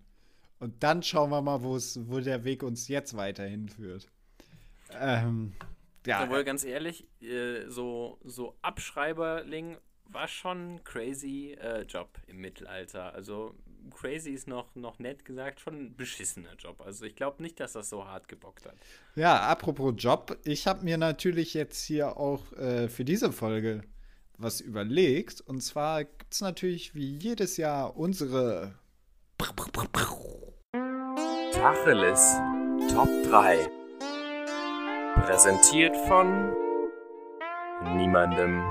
[0.58, 4.08] Und dann schauen wir mal, wo der Weg uns jetzt weiterhin führt.
[4.98, 5.52] Ähm,
[6.06, 6.24] ja.
[6.24, 9.76] Obwohl, ganz ehrlich, äh, so, so Abschreiberling
[10.12, 13.14] war schon ein crazy äh, Job im Mittelalter.
[13.14, 13.54] Also
[13.94, 16.80] crazy ist noch, noch nett gesagt, schon ein beschissener Job.
[16.80, 18.74] Also ich glaube nicht, dass das so hart gebockt hat.
[19.14, 23.82] Ja, apropos Job, ich habe mir natürlich jetzt hier auch äh, für diese Folge
[24.36, 25.40] was überlegt.
[25.40, 28.74] Und zwar gibt es natürlich wie jedes Jahr unsere
[31.52, 32.36] Tacheles
[32.92, 33.79] Top 3.
[35.20, 36.54] Präsentiert von
[37.96, 38.62] niemandem.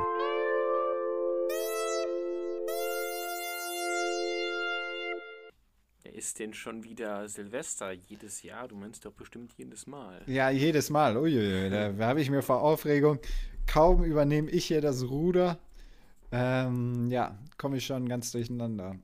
[6.03, 8.67] Ist denn schon wieder Silvester jedes Jahr?
[8.67, 10.21] Du meinst doch bestimmt jedes Mal.
[10.25, 11.17] Ja, jedes Mal.
[11.17, 13.19] Uiuiui, da habe ich mir vor Aufregung.
[13.67, 15.59] Kaum übernehme ich hier das Ruder.
[16.31, 18.95] Ähm, ja, komme ich schon ganz durcheinander.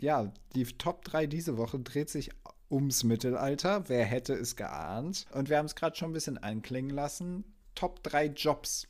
[0.00, 2.30] Ja, die Top 3 diese Woche dreht sich
[2.70, 3.88] ums Mittelalter.
[3.88, 5.26] Wer hätte es geahnt?
[5.32, 7.44] Und wir haben es gerade schon ein bisschen anklingen lassen.
[7.74, 8.86] Top 3 Jobs.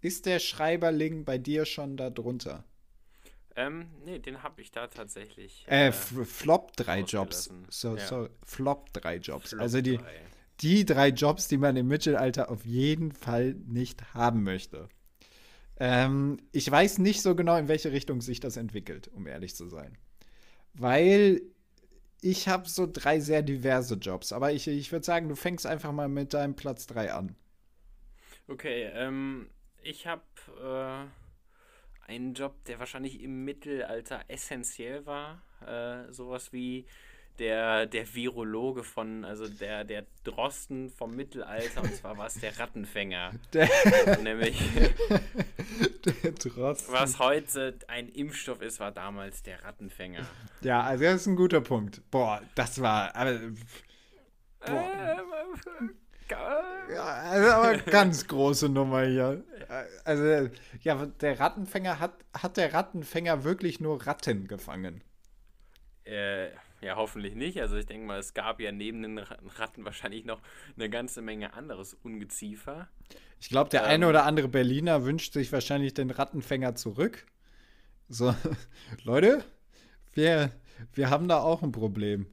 [0.00, 2.64] Ist der Schreiberling bei dir schon da drunter?
[3.56, 5.64] Ähm, nee, den habe ich da tatsächlich.
[5.68, 7.50] Äh, äh Flop 3 Jobs.
[7.68, 8.06] So, ja.
[8.06, 9.50] so, Flop 3 Jobs.
[9.50, 10.20] Flop also die, drei.
[10.60, 14.88] die drei Jobs, die man im Mittelalter auf jeden Fall nicht haben möchte.
[15.78, 19.68] Ähm, ich weiß nicht so genau, in welche Richtung sich das entwickelt, um ehrlich zu
[19.68, 19.96] sein.
[20.72, 21.40] Weil
[22.24, 25.92] ich habe so drei sehr diverse Jobs, aber ich, ich würde sagen, du fängst einfach
[25.92, 27.36] mal mit deinem Platz 3 an.
[28.48, 29.50] Okay, ähm,
[29.82, 30.22] ich habe
[30.62, 35.42] äh, einen Job, der wahrscheinlich im Mittelalter essentiell war.
[35.66, 36.86] Äh, sowas wie
[37.38, 42.58] der, der Virologe von, also der, der Drosten vom Mittelalter, und zwar war es der
[42.58, 43.32] Rattenfänger.
[43.52, 43.68] Der
[44.22, 44.60] Nämlich.
[46.22, 46.94] der Drosten.
[46.94, 50.26] Was heute ein Impfstoff ist, war damals der Rattenfänger.
[50.62, 52.02] Ja, also das ist ein guter Punkt.
[52.10, 53.14] Boah, das war.
[53.14, 53.38] Aber,
[54.66, 54.90] boah.
[56.30, 59.44] Ja, also aber ganz große Nummer hier.
[60.04, 65.02] Also, ja, der Rattenfänger hat, hat der Rattenfänger wirklich nur Ratten gefangen?
[66.04, 66.48] Äh,
[66.84, 67.60] ja, hoffentlich nicht.
[67.60, 70.40] Also ich denke mal, es gab ja neben den Ratten wahrscheinlich noch
[70.76, 72.88] eine ganze Menge anderes Ungeziefer.
[73.40, 77.26] Ich glaube, der ähm, eine oder andere Berliner wünscht sich wahrscheinlich den Rattenfänger zurück.
[78.08, 78.34] So,
[79.04, 79.44] Leute,
[80.12, 80.52] wir,
[80.92, 82.26] wir haben da auch ein Problem.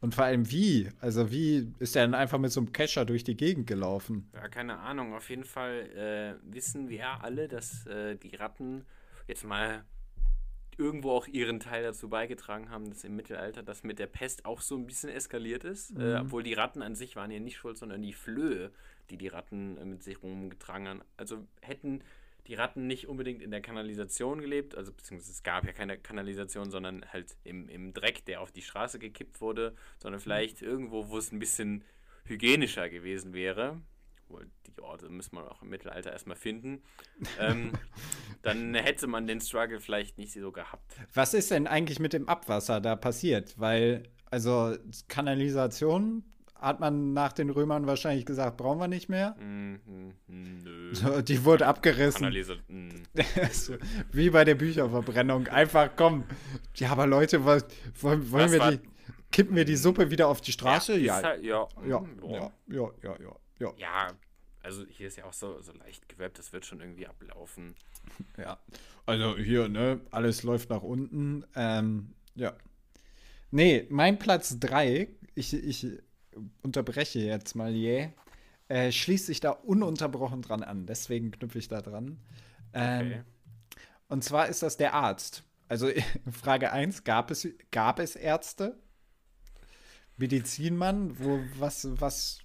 [0.00, 0.90] Und vor allem wie?
[1.00, 4.30] Also wie ist er dann einfach mit so einem Kescher durch die Gegend gelaufen?
[4.34, 5.14] Ja, keine Ahnung.
[5.14, 8.84] Auf jeden Fall äh, wissen wir alle, dass äh, die Ratten
[9.26, 9.84] jetzt mal
[10.78, 14.60] irgendwo auch ihren Teil dazu beigetragen haben, dass im Mittelalter das mit der Pest auch
[14.60, 15.90] so ein bisschen eskaliert ist.
[15.90, 16.00] Äh, mhm.
[16.00, 18.70] Äh, obwohl die Ratten an sich waren ja nicht schuld, sondern die Flöhe,
[19.10, 21.02] die die Ratten äh, mit sich rumgetragen haben.
[21.16, 22.02] Also hätten
[22.46, 26.70] die Ratten nicht unbedingt in der Kanalisation gelebt, also beziehungsweise es gab ja keine Kanalisation,
[26.70, 30.68] sondern halt im, im Dreck, der auf die Straße gekippt wurde, sondern vielleicht mhm.
[30.68, 31.84] irgendwo, wo es ein bisschen
[32.24, 33.80] hygienischer gewesen wäre,
[34.28, 36.82] obwohl die Orte müssen wir auch im Mittelalter erstmal finden,
[37.38, 37.72] ähm,
[38.42, 40.96] dann hätte man den Struggle vielleicht nicht so gehabt.
[41.14, 43.58] Was ist denn eigentlich mit dem Abwasser da passiert?
[43.58, 44.76] Weil, also
[45.08, 49.36] Kanalisation hat man nach den Römern wahrscheinlich gesagt, brauchen wir nicht mehr.
[49.38, 51.22] Mm, nö.
[51.22, 52.24] Die wurde abgerissen.
[52.24, 52.56] Analyse.
[52.68, 52.88] Mm.
[54.12, 55.48] Wie bei der Bücherverbrennung.
[55.48, 56.24] Einfach komm.
[56.76, 57.66] Ja, aber Leute, was,
[58.00, 58.80] wollen, wollen wir die.
[59.32, 60.94] Kippen wir die Suppe wieder auf die Straße?
[60.94, 61.22] ist Ja.
[61.22, 63.72] Halt, ja, Ja, mm, ja, ja, ja, ja, ja.
[63.76, 64.08] Ja,
[64.62, 67.74] also hier ist ja auch so, so leicht gewölbt, das wird schon irgendwie ablaufen.
[68.38, 68.58] Ja.
[69.06, 71.44] Also hier, ne, alles läuft nach unten.
[71.56, 72.54] Ähm, ja.
[73.50, 75.86] Nee, mein Platz 3, ich, ich
[76.62, 78.10] unterbreche jetzt mal je,
[78.68, 80.86] äh, schließt sich da ununterbrochen dran an.
[80.86, 82.20] Deswegen knüpfe ich da dran.
[82.72, 83.22] Ähm, Okay.
[84.08, 85.42] Und zwar ist das der Arzt.
[85.68, 85.88] Also
[86.30, 88.78] Frage 1, gab es, gab es Ärzte?
[90.16, 91.18] Medizinmann?
[91.18, 92.38] Wo, was, was,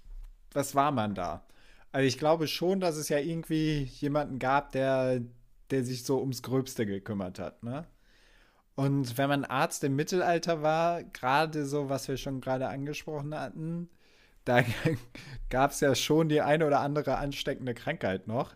[0.54, 1.44] was war man da?
[1.92, 5.20] Also ich glaube schon, dass es ja irgendwie jemanden gab, der,
[5.70, 7.86] der sich so ums Gröbste gekümmert hat, ne?
[8.74, 13.90] Und wenn man Arzt im Mittelalter war, gerade so, was wir schon gerade angesprochen hatten,
[14.44, 14.62] da
[15.50, 18.54] gab es ja schon die eine oder andere ansteckende Krankheit noch.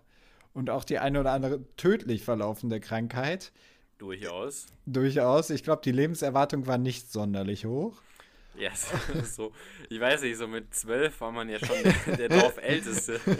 [0.54, 3.52] Und auch die eine oder andere tödlich verlaufende Krankheit.
[3.98, 4.66] Durchaus.
[4.86, 5.50] Durchaus.
[5.50, 8.00] Ich glaube, die Lebenserwartung war nicht sonderlich hoch.
[8.58, 8.70] Ja,
[9.24, 9.52] so,
[9.88, 13.20] ich weiß nicht, so mit zwölf war man ja schon der, der Dorfälteste.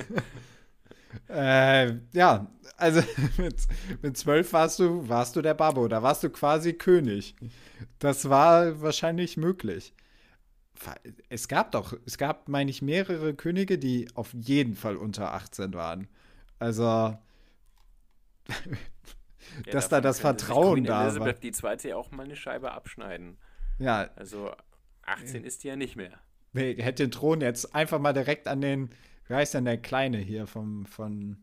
[1.28, 3.02] Äh, ja, also
[3.38, 3.56] mit,
[4.02, 7.34] mit zwölf warst du, warst du der Babbo, da warst du quasi König.
[7.98, 9.94] Das war wahrscheinlich möglich.
[11.30, 15.72] Es gab doch, es gab, meine ich, mehrere Könige, die auf jeden Fall unter 18
[15.72, 16.08] waren.
[16.58, 16.84] Also,
[19.64, 23.38] Ja, Dass da das Vertrauen da Elizabeth die zweite ja auch mal eine Scheibe abschneiden.
[23.78, 24.52] ja, Also
[25.06, 26.18] 18 ist die ja nicht mehr.
[26.52, 28.90] nee, hätte den Thron jetzt einfach mal direkt an den,
[29.28, 31.38] wie heißt denn der Kleine hier vom, von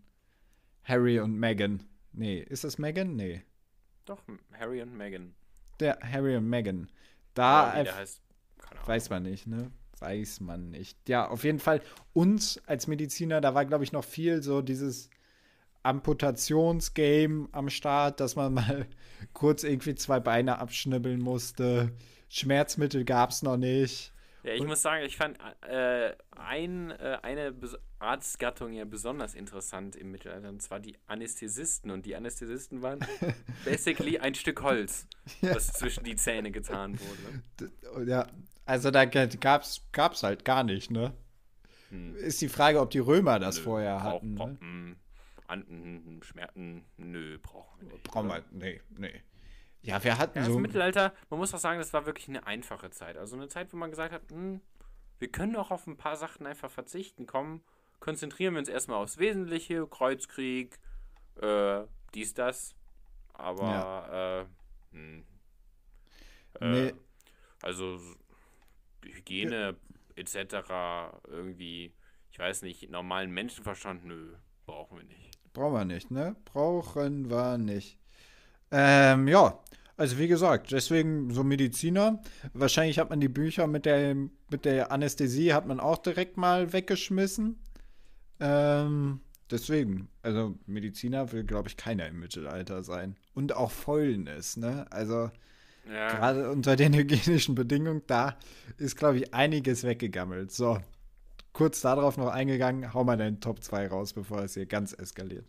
[0.84, 1.84] Harry und Meghan?
[2.12, 3.15] Nee, ist das Meghan?
[3.15, 3.43] Nee.
[4.06, 4.21] Doch,
[4.52, 5.34] Harry und Meghan.
[5.80, 6.89] Der Harry und Meghan.
[7.34, 8.21] Da der einf- heißt,
[8.86, 9.71] weiß man nicht, ne?
[9.99, 11.08] Weiß man nicht.
[11.08, 11.82] Ja, auf jeden Fall
[12.13, 15.10] uns als Mediziner, da war, glaube ich, noch viel so dieses
[15.84, 18.86] Amputationsgame am Start, dass man mal
[19.34, 21.91] kurz irgendwie zwei Beine abschnibbeln musste.
[22.34, 24.12] Schmerzmittel gab es noch nicht.
[24.43, 25.38] Ja, ich Und- muss sagen, ich fand
[25.69, 27.54] äh, ein, äh, eine
[28.00, 31.91] Arztgattung ja besonders interessant im Mittelalter, und zwar die Anästhesisten.
[31.91, 33.00] Und die Anästhesisten waren
[33.65, 35.08] basically ein Stück Holz,
[35.41, 37.69] das zwischen die Zähne getan wurde.
[38.06, 38.28] D- Ja,
[38.65, 41.13] also da gab's, gab's halt gar nicht, ne?
[41.89, 42.15] Hm.
[42.15, 44.36] Ist die Frage, ob die Römer das Nö, vorher hatten.
[44.36, 44.96] brauch- Ne?
[45.48, 48.04] an, hm, Schmerzen, nö, brauchen wir nicht.
[48.04, 49.22] Brauchen wir, nee, nee.
[49.84, 50.54] Ja, wir hatten Ja, so.
[50.54, 53.17] das Mittelalter, man muss auch sagen, das war wirklich eine einfache Zeit.
[53.17, 54.62] Also eine Zeit, wo man gesagt hat, hm,
[55.19, 57.26] wir können auch auf ein paar Sachen einfach verzichten.
[57.28, 57.62] Komm,
[58.00, 60.80] konzentrieren wir uns erstmal aufs Wesentliche, Kreuzkrieg,
[61.41, 62.76] äh, dies, das.
[63.34, 64.48] Aber,
[64.91, 65.26] äh, hm,
[66.62, 66.93] äh, Nee.
[67.62, 68.00] also
[69.04, 69.76] Hygiene
[70.15, 71.17] etc.
[71.28, 71.93] irgendwie,
[72.32, 75.39] ich weiß nicht, normalen Menschenverstand, nö, brauchen wir nicht.
[75.54, 76.36] Brauchen wir nicht, ne?
[76.46, 77.98] Brauchen wir nicht.
[78.74, 79.60] Ähm, ja,
[79.98, 82.22] also wie gesagt, deswegen so Mediziner.
[82.54, 86.74] Wahrscheinlich hat man die Bücher mit der, mit der Anästhesie hat man auch direkt mal
[86.74, 87.60] weggeschmissen.
[88.40, 93.16] Ähm, deswegen, also Mediziner will, glaube ich, keiner im Mittelalter sein.
[93.36, 94.88] Und auch Fäulnis, ne?
[94.90, 95.30] Also
[95.88, 98.38] Ja, gerade unter den hygienischen Bedingungen, da
[98.78, 100.52] ist, glaube ich, einiges weggegammelt.
[100.52, 100.80] So,
[101.54, 105.46] kurz darauf noch eingegangen, hau mal deinen Top 2 raus, bevor es hier ganz eskaliert.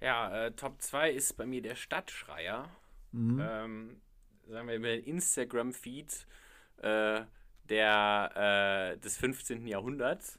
[0.00, 2.68] Ja, äh, Top 2 ist bei mir der Stadtschreier.
[3.12, 3.40] Mhm.
[3.42, 4.00] Ähm,
[4.46, 6.26] sagen wir über den Instagram-Feed
[6.82, 7.20] äh,
[7.68, 9.66] der, äh, des 15.
[9.66, 10.38] Jahrhunderts.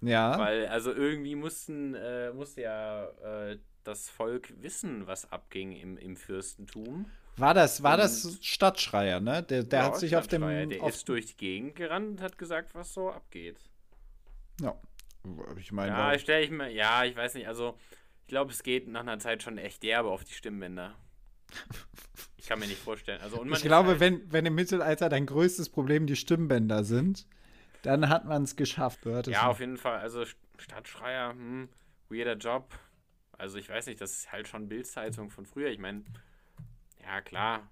[0.00, 0.38] Ja.
[0.38, 3.04] Weil, also irgendwie mussten, äh, musste ja
[3.50, 7.10] äh, das Volk wissen, was abging im, im Fürstentum.
[7.36, 9.42] War das, war Und- das Stadtschreier, ne?
[9.42, 10.42] Der, der Ja, hat sich auf dem.
[10.70, 13.58] Der auf, ist durch die Gegend gerannt und hat gesagt, was so abgeht.
[14.60, 14.74] ja.
[15.58, 17.78] Ich meine, Ja, stelle ich mir, ja, ich weiß nicht, also
[18.24, 20.94] ich glaube, es geht nach einer Zeit schon echt derbe auf die Stimmbänder.
[22.38, 23.20] Ich kann mir nicht vorstellen.
[23.20, 27.26] Also, ich glaube, halt, wenn, wenn im Mittelalter dein größtes Problem die Stimmbänder sind,
[27.82, 29.00] dann hat man es geschafft.
[29.26, 29.98] Ja, auf jeden Fall.
[29.98, 31.68] Also St- Stadtschreier, hm,
[32.08, 32.72] weirder Job.
[33.32, 35.68] Also ich weiß nicht, das ist halt schon Bildzeitung von früher.
[35.68, 36.04] Ich meine,
[37.02, 37.70] ja klar,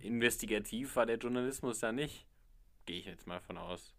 [0.00, 2.26] investigativ war der Journalismus da nicht.
[2.84, 3.94] Gehe ich jetzt mal von aus.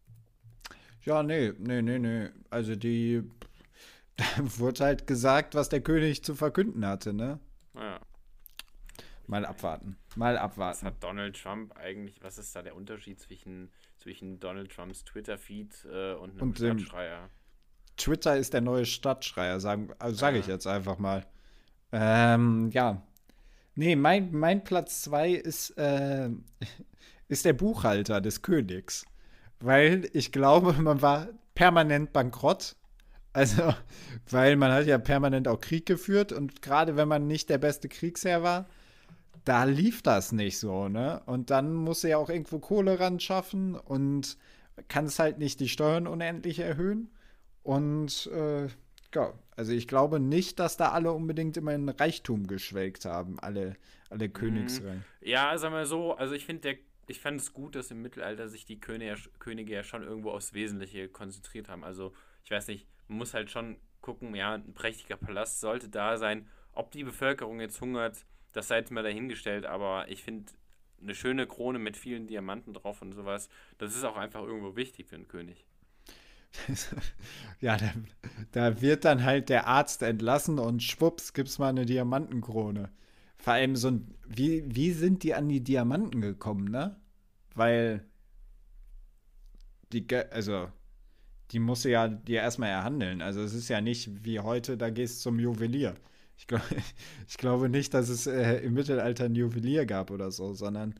[1.03, 2.29] ja, nee, nee, nee, nee.
[2.51, 3.23] Also die.
[4.17, 4.23] Da
[4.59, 7.39] wurde halt gesagt, was der König zu verkünden hatte, ne?
[7.73, 7.99] Naja,
[9.27, 9.97] Mal abwarten.
[10.15, 10.85] Mal was abwarten.
[10.85, 16.13] hat Donald Trump eigentlich, was ist da der Unterschied zwischen, zwischen Donald Trumps Twitter-Feed äh,
[16.13, 17.29] und einem Und dem- Stadtschreier?
[17.97, 20.53] Twitter ist der neue Stadtschreier, sagen, also sage ich Ja.
[20.53, 21.25] jetzt einfach mal.
[21.91, 23.01] Ähm, ja.
[23.73, 26.29] Nee, mein, mein Platz 2 ist, äh,
[27.27, 29.05] ist der Buchhalter des Königs.
[29.59, 32.75] weil ich glaube, man war permanent bankrott.
[33.35, 33.73] Also,
[34.29, 37.89] weil man hat ja permanent auch Krieg geführt und gerade wenn man nicht der beste
[37.89, 38.69] Kriegsherr war,
[39.43, 41.21] da lief das nicht so, ne?
[41.25, 44.37] Und dann muss er ja auch irgendwo Kohle ran schaffen und
[44.87, 47.11] kann es halt nicht die Steuern unendlich erhöhen.
[47.61, 48.67] Und äh,
[49.13, 53.75] ja, also ich glaube nicht, dass da alle unbedingt immer in Reichtum geschwelgt haben, alle,
[54.09, 55.03] alle Königsreihen.
[55.21, 58.65] Ja, sagen wir so, also ich finde ich fand es gut, dass im Mittelalter sich
[58.65, 61.83] die Könige, Könige ja schon irgendwo aufs Wesentliche konzentriert haben.
[61.83, 66.17] Also, ich weiß nicht, man muss halt schon gucken, ja, ein prächtiger Palast sollte da
[66.17, 66.47] sein.
[66.73, 70.51] Ob die Bevölkerung jetzt hungert, das sei jetzt mal dahingestellt, aber ich finde,
[71.01, 75.07] eine schöne Krone mit vielen Diamanten drauf und sowas, das ist auch einfach irgendwo wichtig
[75.07, 75.65] für einen König.
[77.59, 77.91] ja, da,
[78.51, 82.89] da, wird dann halt der Arzt entlassen und schwupps gibt's mal eine Diamantenkrone.
[83.37, 86.95] Vor allem so ein, wie, wie sind die an die Diamanten gekommen, ne?
[87.53, 88.05] Weil
[89.91, 90.69] die, also
[91.51, 93.21] die muss ja dir erstmal erhandeln.
[93.21, 95.95] Also es ist ja nicht wie heute, da gehst du zum Juwelier.
[96.37, 96.61] Ich, glaub,
[97.27, 100.95] ich glaube nicht, dass es äh, im Mittelalter ein Juwelier gab oder so, sondern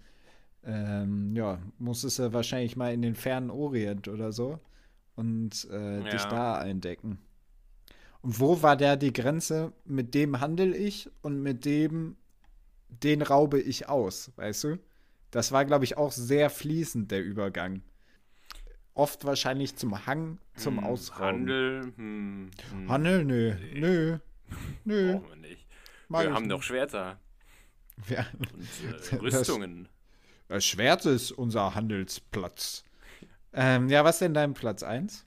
[0.64, 4.60] ähm, ja, musstest du wahrscheinlich mal in den fernen Orient oder so
[5.16, 6.10] und äh, ja.
[6.10, 7.20] dich da eindecken.
[8.22, 9.72] Und wo war da die Grenze?
[9.86, 12.18] Mit dem handel ich und mit dem,
[12.90, 14.80] den raube ich aus, weißt du?
[15.30, 17.82] Das war, glaube ich, auch sehr fließend, der Übergang.
[18.96, 21.26] Oft wahrscheinlich zum Hang, zum hm, Ausrauben.
[21.26, 22.90] Handel, hm, hm.
[22.90, 23.80] Handel, nö, nee.
[23.80, 24.18] nö.
[24.86, 25.14] Nö.
[25.14, 25.68] Brauchen wir nicht.
[26.08, 26.52] Mag wir haben nicht.
[26.52, 27.20] doch Schwerter.
[28.10, 28.26] Ja.
[28.38, 29.90] Und äh, Rüstungen.
[30.48, 32.84] Das, das, Schwert ist unser Handelsplatz.
[33.54, 35.26] Ähm, ja, was denn dein Platz 1?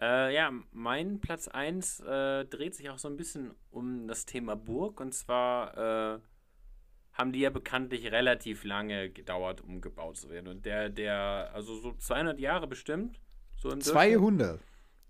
[0.00, 4.54] Äh, ja, mein Platz 1 äh, dreht sich auch so ein bisschen um das Thema
[4.54, 5.00] Burg.
[5.00, 6.18] Und zwar äh,
[7.18, 10.46] haben die ja bekanntlich relativ lange gedauert, um gebaut zu werden.
[10.46, 13.20] Und der, der, also so 200 Jahre bestimmt.
[13.56, 14.60] So 200?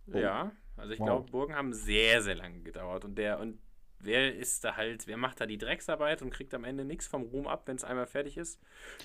[0.06, 0.16] Oh.
[0.16, 1.06] Ja, also ich wow.
[1.06, 3.04] glaube, Burgen haben sehr, sehr lange gedauert.
[3.04, 3.58] Und der, und
[4.00, 7.24] wer ist da halt, wer macht da die Drecksarbeit und kriegt am Ende nichts vom
[7.24, 8.58] Ruhm ab, wenn es einmal fertig ist?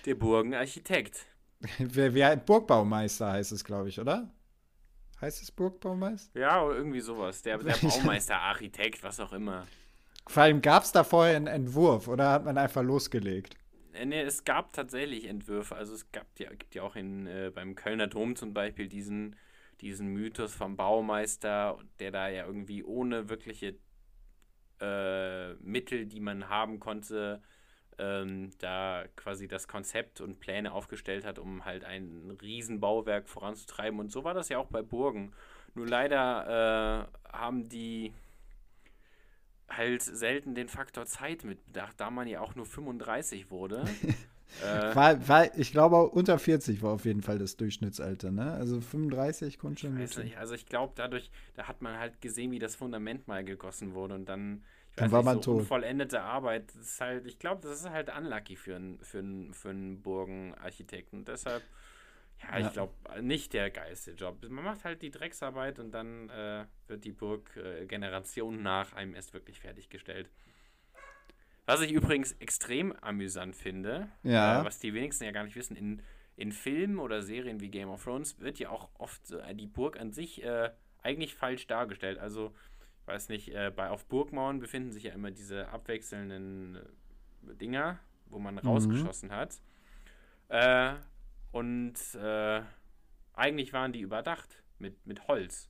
[0.06, 1.26] Der Burgenarchitekt.
[1.80, 4.32] wer, wer Burgbaumeister heißt es, glaube ich, oder?
[5.20, 6.40] Heißt es Burgbaumeister?
[6.40, 7.42] Ja, irgendwie sowas.
[7.42, 9.68] Der, der Baumeister, Architekt, was auch immer.
[10.28, 13.56] Vor allem gab es da vorher einen Entwurf oder hat man einfach losgelegt?
[13.94, 15.76] Äh, nee, es gab tatsächlich Entwürfe.
[15.76, 19.36] Also es gab ja, gibt ja auch in, äh, beim Kölner Dom zum Beispiel diesen
[19.82, 23.76] diesen Mythos vom Baumeister, der da ja irgendwie ohne wirkliche
[24.80, 27.42] äh, Mittel, die man haben konnte,
[27.98, 34.00] ähm, da quasi das Konzept und Pläne aufgestellt hat, um halt ein Riesenbauwerk voranzutreiben.
[34.00, 35.34] Und so war das ja auch bei Burgen.
[35.76, 38.14] Nur leider äh, haben die
[39.70, 43.86] halt selten den Faktor Zeit mitbedacht, da man ja auch nur 35 wurde.
[44.62, 48.52] Äh, war, war, ich glaube, unter 40 war auf jeden Fall das Durchschnittsalter, ne?
[48.52, 49.96] Also 35 konnte schon.
[50.00, 53.28] Ich weiß nicht, also ich glaube, dadurch, da hat man halt gesehen, wie das Fundament
[53.28, 54.64] mal gegossen wurde und dann,
[54.96, 55.68] dann war nicht, man so tot.
[55.68, 56.70] vollendete Arbeit.
[56.76, 59.24] Das ist halt, ich glaube, das ist halt unlucky für einen für
[59.54, 61.26] für einen Burgenarchitekten.
[61.26, 61.64] Deshalb,
[62.52, 62.68] ja, ja.
[62.68, 64.44] ich glaube, nicht der geilste Job.
[64.48, 69.16] Man macht halt die Drecksarbeit und dann äh, wird die Burg äh, Generationen nach einem
[69.16, 70.30] erst wirklich fertiggestellt.
[71.66, 74.62] Was ich übrigens extrem amüsant finde, ja.
[74.62, 76.02] äh, was die wenigsten ja gar nicht wissen, in,
[76.36, 80.00] in Filmen oder Serien wie Game of Thrones wird ja auch oft äh, die Burg
[80.00, 82.18] an sich äh, eigentlich falsch dargestellt.
[82.18, 82.54] Also,
[83.02, 88.00] ich weiß nicht, äh, bei auf Burgmauern befinden sich ja immer diese abwechselnden äh, Dinger,
[88.26, 88.62] wo man mhm.
[88.62, 89.32] rausgeschossen
[91.54, 92.16] hat.
[92.16, 92.68] Äh, und
[93.34, 95.70] eigentlich waren die überdacht mit, mit Holz.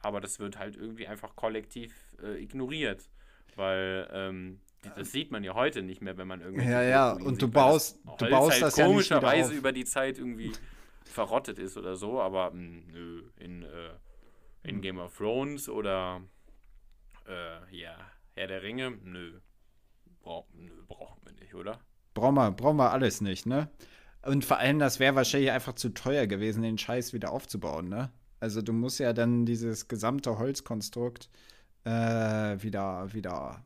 [0.00, 1.92] Aber das wird halt irgendwie einfach kollektiv
[2.38, 3.10] ignoriert,
[3.56, 4.60] weil ähm,
[4.96, 6.68] das sieht man ja heute nicht mehr, wenn man irgendwie.
[6.68, 10.52] Ja, ja, und du baust, du baust halt das ja komischerweise über die Zeit irgendwie
[11.04, 13.90] verrottet ist oder so, aber mh, hm, nö, in, äh,
[14.62, 14.80] in.
[14.80, 16.22] Game of Thrones oder
[17.26, 17.96] äh, ja,
[18.34, 19.40] Herr der Ringe, nö.
[20.22, 21.80] Bra nö, brauchen wir nicht, oder?
[22.14, 23.68] Brauchen wir, brauchen wir alles nicht, ne?
[24.22, 28.10] Und vor allem, das wäre wahrscheinlich einfach zu teuer gewesen, den Scheiß wieder aufzubauen, ne?
[28.40, 31.28] Also du musst ja dann dieses gesamte Holzkonstrukt
[31.84, 33.64] äh, wieder, wieder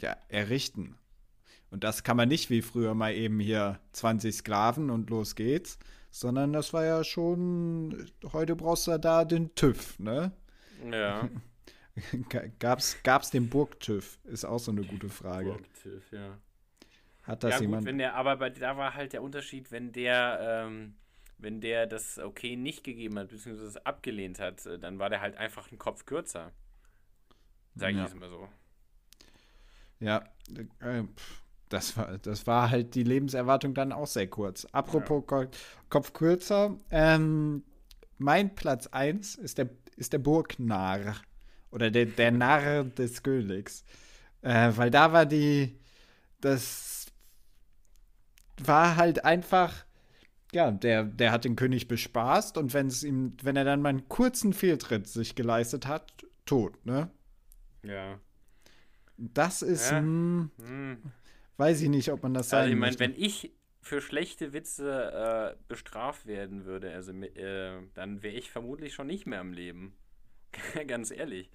[0.00, 0.96] ja, errichten.
[1.70, 5.78] Und das kann man nicht wie früher mal eben hier 20 Sklaven und los geht's,
[6.10, 10.32] sondern das war ja schon, heute brauchst du da den TÜV, ne?
[10.90, 11.28] Ja.
[12.58, 14.18] gab's, gab's den Burg-TÜV?
[14.24, 15.50] Ist auch so eine gute Frage.
[15.50, 16.38] Burg-TÜV, ja.
[17.28, 17.84] Hat das ja, jemand?
[17.84, 20.94] wenn der, aber bei, da war halt der Unterschied, wenn der, ähm,
[21.36, 25.36] wenn der das Okay nicht gegeben hat, beziehungsweise abgelehnt hat, äh, dann war der halt
[25.36, 26.52] einfach ein Kopf kürzer.
[27.74, 28.04] Sag ich ja.
[28.04, 28.48] jetzt mal so.
[30.00, 30.24] Ja,
[30.80, 31.04] äh,
[31.68, 34.64] das war, das war halt die Lebenserwartung dann auch sehr kurz.
[34.72, 35.44] Apropos Ko
[35.90, 37.62] Kopf kürzer, ähm,
[38.16, 41.16] mein Platz 1 ist der, ist der Burgnarr.
[41.70, 43.84] Oder der, der Narr des Königs.
[44.40, 45.78] Äh, weil da war die,
[46.40, 46.97] das
[48.66, 49.84] war halt einfach,
[50.52, 53.90] ja, der, der hat den König bespaßt und wenn es ihm, wenn er dann mal
[53.90, 57.10] einen kurzen Fehltritt sich geleistet hat, tot, ne?
[57.82, 58.20] Ja.
[59.16, 59.98] Das ist, Ja.
[59.98, 61.12] hm, Hm.
[61.56, 63.52] weiß ich nicht, ob man das sagen Also ich meine, wenn ich
[63.82, 69.26] für schlechte Witze äh, bestraft werden würde, also äh, dann wäre ich vermutlich schon nicht
[69.26, 69.96] mehr am Leben.
[70.86, 71.50] Ganz ehrlich.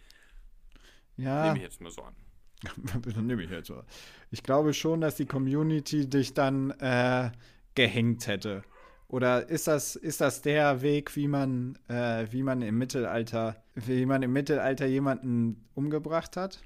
[1.17, 2.15] ja, Nehme ich jetzt mal so an.
[3.15, 3.85] Dann nehme ich jetzt mal.
[4.31, 7.31] Ich glaube schon, dass die Community dich dann äh,
[7.75, 8.63] gehängt hätte.
[9.07, 14.05] Oder ist das, ist das der Weg, wie man, äh, wie man im Mittelalter, wie
[14.05, 16.63] man im Mittelalter jemanden umgebracht hat?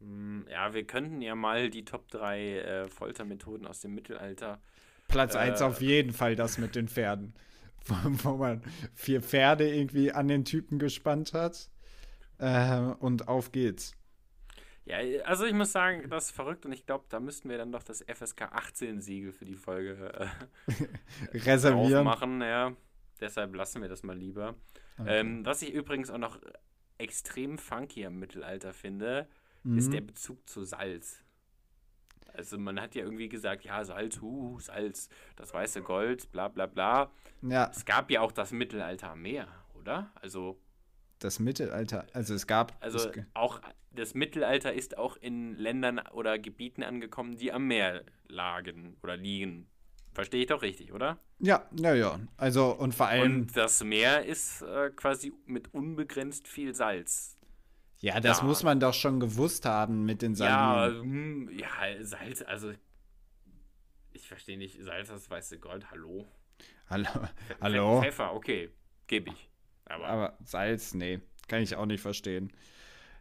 [0.00, 4.60] Hm, Ja, wir könnten ja mal die Top 3 äh, Foltermethoden aus dem Mittelalter.
[5.08, 5.36] Platz Äh.
[5.36, 7.34] 1 auf jeden Fall das mit den Pferden.
[7.86, 7.94] Wo,
[8.32, 8.62] wo man
[8.94, 11.70] vier Pferde irgendwie an den Typen gespannt hat.
[12.38, 13.95] Äh, und auf geht's.
[14.86, 17.72] Ja, also ich muss sagen, das ist verrückt und ich glaube, da müssten wir dann
[17.72, 20.28] doch das FSK 18 Siegel für die Folge äh,
[21.38, 22.06] Reservieren.
[22.06, 22.40] aufmachen.
[22.40, 22.72] Ja.
[23.20, 24.54] Deshalb lassen wir das mal lieber.
[25.04, 26.38] Ähm, was ich übrigens auch noch
[26.98, 29.28] extrem funky im Mittelalter finde,
[29.64, 29.92] ist Mhm.
[29.92, 31.22] der Bezug zu Salz.
[32.32, 36.66] Also man hat ja irgendwie gesagt, ja, Salz, uh, Salz, das weiße Gold, bla bla
[36.66, 37.10] bla.
[37.42, 40.10] Ja, Es gab ja auch das Mittelalter mehr, oder?
[40.16, 40.60] Also,
[41.18, 42.06] das Mittelalter.
[42.12, 42.76] Also es gab.
[42.80, 43.60] also es, auch
[43.96, 49.66] das Mittelalter ist auch in Ländern oder Gebieten angekommen, die am Meer lagen oder liegen.
[50.14, 51.18] Verstehe ich doch richtig, oder?
[51.38, 52.20] ja, ja, ja.
[52.38, 53.40] Also und vor allem.
[53.40, 57.36] Und das Meer ist äh, quasi mit unbegrenzt viel Salz.
[57.98, 58.44] Ja, das Ja.
[58.44, 61.02] muss man doch schon gewusst haben mit den Ja, Salinen.
[61.02, 61.68] hm, ja,
[62.04, 62.72] Salz, also
[64.12, 66.26] ich verstehe nicht, Salz, das weiße Gold, hallo?
[66.88, 67.08] Hallo.
[67.60, 68.00] Hallo.
[68.02, 68.70] Pfeffer, okay,
[69.06, 69.50] gebe ich.
[69.86, 72.52] Aber, Aber Salz, nee, kann ich auch nicht verstehen.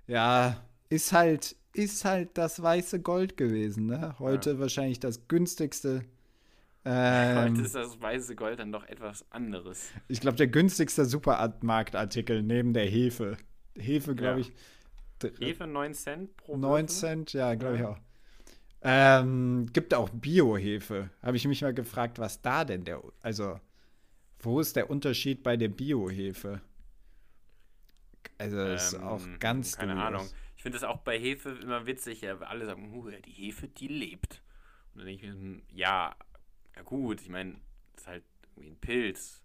[0.08, 4.16] Ja, ist halt, ist halt das weiße Gold gewesen, ne?
[4.20, 6.03] Heute wahrscheinlich das günstigste.
[6.86, 6.93] heute
[7.56, 9.89] Ähm, ist das weiße Gold dann doch etwas anderes.
[10.08, 13.38] ich glaube, der günstigste Supermarktartikel neben der Hefe.
[13.78, 14.47] Hefe, glaube Ja.
[14.47, 15.39] ich.
[15.39, 16.88] Hefe 9 Cent pro 9 Würfel?
[16.88, 17.89] Cent, ja, glaube ich Ja.
[17.89, 17.97] auch.
[18.88, 21.10] Ähm, gibt auch Bio-Hefe.
[21.24, 23.60] Habe ich mich mal gefragt, was da denn der, also,
[24.39, 26.62] wo ist der Unterschied bei der Bio-Hefe?
[28.38, 30.07] Also, das ist auch Ähm, ganz Keine dubios.
[30.07, 30.30] Ahnung.
[30.57, 32.21] Ich finde das auch bei Hefe immer witzig.
[32.21, 34.41] Ja, alle sagen, uh, ja, die Hefe, die lebt.
[34.93, 36.15] Und dann denke ich mir, hm, ja,
[36.76, 37.55] ja gut, ich meine,
[37.93, 38.23] das ist halt
[38.55, 39.41] irgendwie ein Pilz.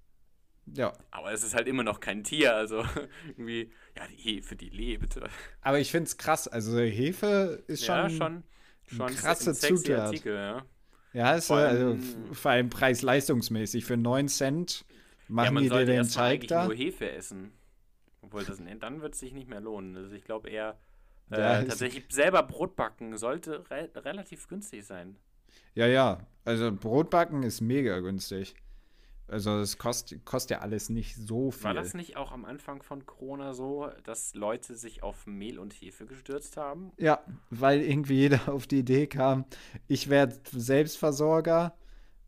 [0.73, 2.55] Ja, Aber es ist halt immer noch kein Tier.
[2.55, 2.85] Also
[3.27, 5.19] irgendwie, ja, die Hefe, die lebt.
[5.63, 6.49] aber ich finde es krass.
[6.49, 7.97] Also, Hefe ist schon.
[7.97, 8.45] ja, schon.
[8.87, 9.99] Schon ein krasse ein sexy Zutat.
[10.01, 10.67] Artikel, ja.
[11.13, 11.97] Ja, ist Vor also,
[12.33, 13.85] vor allem preis-leistungsmäßig.
[13.85, 14.85] Für 9 Cent
[15.41, 16.67] ja, machen man die dir den Teig da.
[16.67, 17.53] nur Hefe essen.
[18.23, 19.97] Obwohl, das, dann wird es sich nicht mehr lohnen.
[19.97, 20.79] Also ich glaube eher,
[21.31, 25.17] äh, tatsächlich selber Brot backen sollte re relativ günstig sein.
[25.75, 26.27] Ja, ja.
[26.45, 28.55] Also, Brotbacken ist mega günstig.
[29.29, 31.65] Also, es kostet, kostet ja alles nicht so viel.
[31.65, 35.73] War das nicht auch am Anfang von Corona so, dass Leute sich auf Mehl und
[35.73, 36.91] Hefe gestürzt haben?
[36.97, 39.45] Ja, weil irgendwie jeder auf die Idee kam,
[39.87, 41.77] ich werde Selbstversorger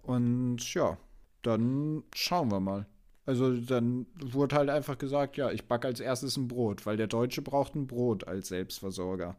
[0.02, 0.96] und ja,
[1.42, 2.86] dann schauen wir mal.
[3.24, 7.06] Also dann wurde halt einfach gesagt, ja, ich backe als erstes ein Brot, weil der
[7.06, 9.36] Deutsche braucht ein Brot als Selbstversorger.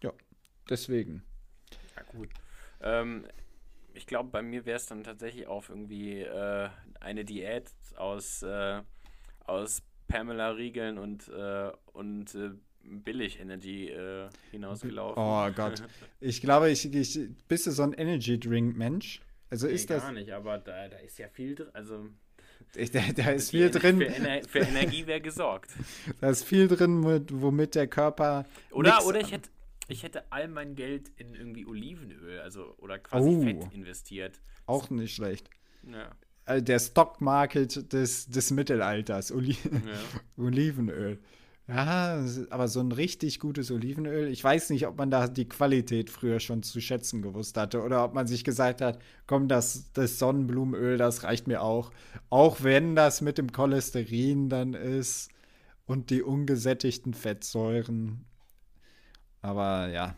[0.00, 0.12] Ja,
[0.70, 1.24] deswegen.
[1.96, 2.28] Ja, gut.
[2.80, 3.26] Ähm,
[3.94, 6.68] ich glaube, bei mir wäre es dann tatsächlich auf irgendwie äh,
[7.00, 8.80] eine Diät aus, äh,
[9.40, 12.50] aus Pamela-Riegeln und, äh, und äh,
[12.82, 15.20] Billig-Energy äh, hinausgelaufen.
[15.20, 15.82] Oh Gott.
[16.20, 17.18] Ich glaube, ich, ich
[17.48, 19.20] bist du so ein Energy Drink Mensch?
[19.50, 21.70] Also Nee, ist das gar nicht, aber da, da ist ja viel drin.
[21.72, 22.08] Also
[22.92, 25.70] da, da ist viel Ener- drin, Für, Ener für Energie wäre gesorgt.
[26.20, 29.48] da ist viel drin, mit, womit der Körper Oder, oder ich hätte
[29.88, 33.42] ich hätte all mein Geld in irgendwie Olivenöl, also oder quasi Oh.
[33.42, 34.40] Fett investiert.
[34.66, 35.50] auch nicht schlecht.
[35.92, 36.10] Ja.
[36.46, 39.62] äh, der Stockmarket des, des Mittelalters, Oli ja.
[40.42, 41.18] Olivenöl.
[41.66, 44.28] Ja, aber so ein richtig gutes Olivenöl.
[44.28, 48.04] Ich weiß nicht, ob man da die Qualität früher schon zu schätzen gewusst hatte oder
[48.04, 51.90] ob man sich gesagt hat, komm, das, das Sonnenblumenöl, das reicht mir auch.
[52.28, 55.30] Auch wenn das mit dem Cholesterin dann ist
[55.86, 58.26] und die ungesättigten Fettsäuren.
[59.40, 60.16] Aber ja,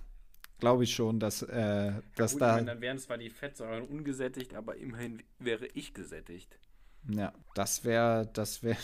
[0.59, 2.55] glaube ich schon, dass, äh, dass Gut, ich da.
[2.55, 6.59] meine, dann wären zwar die Fettsäuren ungesättigt, aber immerhin wäre ich gesättigt.
[7.09, 8.79] Ja, das wäre, das wäre,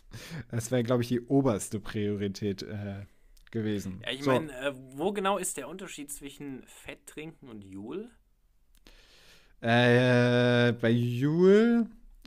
[0.50, 3.06] das wäre, glaube ich, die oberste Priorität, äh,
[3.50, 4.02] gewesen.
[4.04, 4.30] Ja, ich So.
[4.30, 8.10] meine, äh, wo genau ist der Unterschied zwischen Fett trinken und Joule?
[9.60, 11.86] Äh, bei Joule,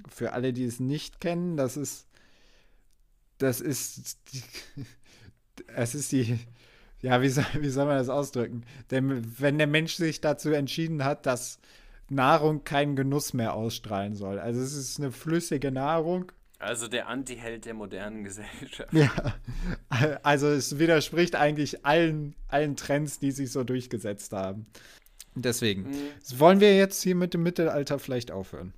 [0.09, 2.07] für alle, die es nicht kennen, das ist,
[3.37, 4.17] das ist,
[5.67, 6.39] es ist die,
[7.01, 8.63] ja, wie soll, wie soll man das ausdrücken?
[8.91, 11.59] Denn wenn der Mensch sich dazu entschieden hat, dass
[12.11, 14.39] Nahrung keinen Genuss mehr ausstrahlen soll.
[14.39, 16.31] Also es ist eine flüssige Nahrung.
[16.59, 18.93] Also der Anti-Held der modernen Gesellschaft.
[18.93, 19.11] Ja,
[20.21, 24.67] also es widerspricht eigentlich allen, allen Trends, die sich so durchgesetzt haben.
[25.33, 26.39] Deswegen, Mhm.
[26.39, 28.73] wollen wir jetzt hier mit dem Mittelalter vielleicht aufhören?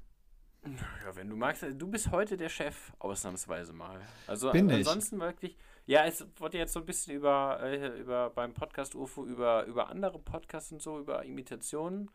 [0.66, 4.00] Ja, wenn du magst, du bist heute der Chef, ausnahmsweise mal.
[4.28, 4.76] Also Bin ich.
[4.78, 9.26] ansonsten wirklich, ja, es wurde jetzt so ein bisschen über, äh, über beim Podcast UFO,
[9.26, 12.10] über, über andere Podcasts und so, über Imitationen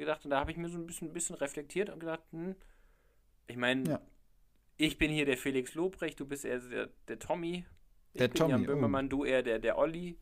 [0.00, 0.24] gedacht.
[0.24, 2.54] Und da habe ich mir so ein bisschen, ein bisschen reflektiert und gedacht, hm,
[3.46, 4.00] ich meine, Ja.
[4.76, 7.64] ich bin hier der Felix Lobrecht, du bist eher der, der Tommy.
[8.14, 8.66] Ich Der bin Tommy, Jan oh.
[8.66, 10.18] Böhmermann, du eher der, der Olli.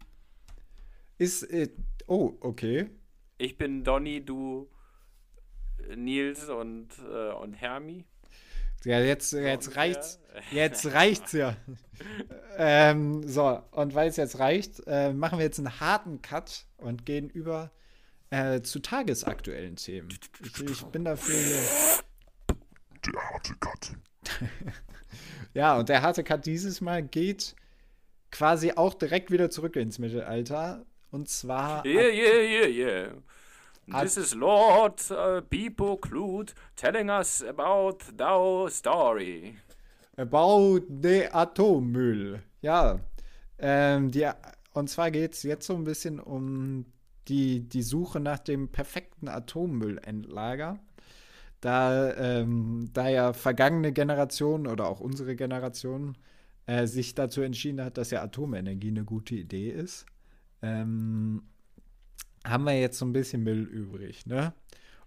[1.19, 1.69] Ist, äh,
[2.07, 2.91] oh, okay.
[3.39, 4.71] Ich bin Donny, du
[5.89, 8.05] äh, Nils und, äh, und Hermi.
[8.85, 9.83] Ja, jetzt, jetzt ungefähr.
[9.83, 10.21] reicht's.
[10.53, 11.57] Jetzt reicht's ja.
[12.57, 17.05] ähm, so, und weil es jetzt reicht, äh, machen wir jetzt einen harten Cut und
[17.05, 17.73] gehen über
[18.31, 20.09] äh, zu tagesaktuellen Themen.
[20.41, 23.13] Ich, ich bin dafür hier.
[23.13, 23.97] Der harte Cut.
[25.53, 27.57] Ja, und der harte Cut dieses Mal geht
[28.31, 30.85] quasi auch direkt wieder zurück ins Mittelalter.
[31.11, 31.85] Und zwar.
[31.85, 33.09] Yeah, yeah, yeah, yeah.
[34.01, 39.57] This is Lord uh, Bipo Clute telling us about thou story.
[40.17, 42.41] About the Atommüll.
[42.63, 43.01] Ja.
[43.59, 44.31] Ähm, die,
[44.75, 46.85] und zwar geht es jetzt so ein bisschen um
[47.31, 50.79] die, die Suche nach dem perfekten Atommüllendlager.
[51.61, 56.17] Da, ähm, da ja vergangene Generationen oder auch unsere Generation
[56.67, 60.07] äh, sich dazu entschieden hat, dass ja Atomenergie eine gute Idee ist,
[60.63, 61.43] ähm,
[62.47, 64.55] haben wir jetzt so ein bisschen Müll übrig, ne?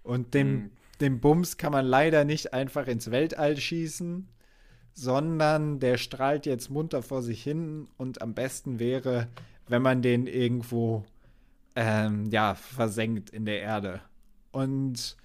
[0.03, 0.71] Und den, Hm.
[1.01, 4.27] den Bums kann man leider nicht einfach ins Weltall schießen,
[4.93, 9.27] sondern der strahlt jetzt munter vor sich hin und am besten wäre,
[9.67, 11.03] wenn man den irgendwo
[11.75, 14.01] ähm, ja, versenkt in der Erde.
[14.51, 15.17] Und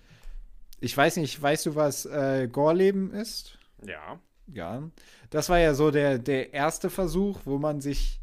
[0.80, 3.58] ich weiß nicht, weißt du, was äh, Gorleben ist?
[3.84, 4.18] Ja.
[4.52, 4.82] Ja.
[5.30, 8.20] Das war ja so der, der erste Versuch, wo man sich,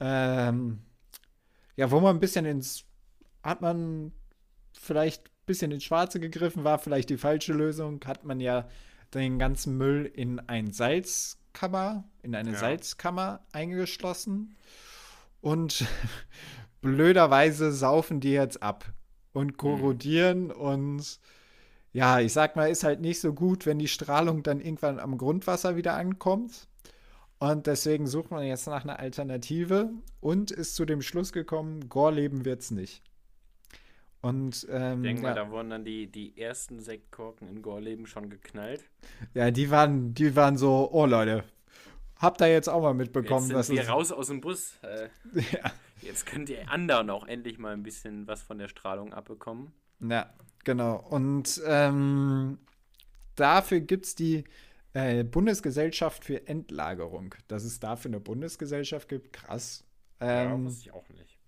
[0.00, 0.80] ähm,
[1.76, 2.84] ja, wo man ein bisschen ins,
[3.42, 4.12] hat man
[4.72, 8.68] vielleicht ein bisschen ins Schwarze gegriffen, war vielleicht die falsche Lösung, hat man ja
[9.14, 12.58] den ganzen Müll in ein Salzkammer, in eine Ja.
[12.58, 14.56] Salzkammer eingeschlossen
[15.40, 15.84] und
[16.80, 18.86] blöderweise saufen die jetzt ab
[19.32, 21.20] und korrodieren und
[21.92, 25.16] ja, ich sag mal, ist halt nicht so gut, wenn die Strahlung dann irgendwann am
[25.16, 26.68] Grundwasser wieder ankommt.
[27.38, 32.44] Und deswegen sucht man jetzt nach einer Alternative und ist zu dem Schluss gekommen, Gorleben
[32.44, 33.02] wird's nicht.
[34.20, 38.06] Und ähm, Ich denke ja, mal, da wurden dann die, die ersten Sektkorken in Gorleben
[38.06, 38.84] schon geknallt.
[39.34, 41.44] ja, die waren, die waren so, oh Leute,
[42.18, 44.74] habt ihr jetzt auch mal mitbekommen, Jetzt sind wir raus aus dem Bus.
[44.82, 45.08] Äh,
[45.52, 45.72] Ja.
[46.02, 49.72] jetzt könnt ihr anderen auch endlich mal ein bisschen was von der Strahlung abbekommen.
[50.00, 50.32] Ja,
[50.64, 50.96] genau.
[51.10, 52.58] Und ähm,
[53.36, 54.44] dafür gibt es die
[54.92, 57.34] äh, Bundesgesellschaft für Endlagerung.
[57.48, 59.84] Dass es dafür eine Bundesgesellschaft gibt, krass.
[60.20, 61.38] ja, Ähm, wusste ich auch nicht.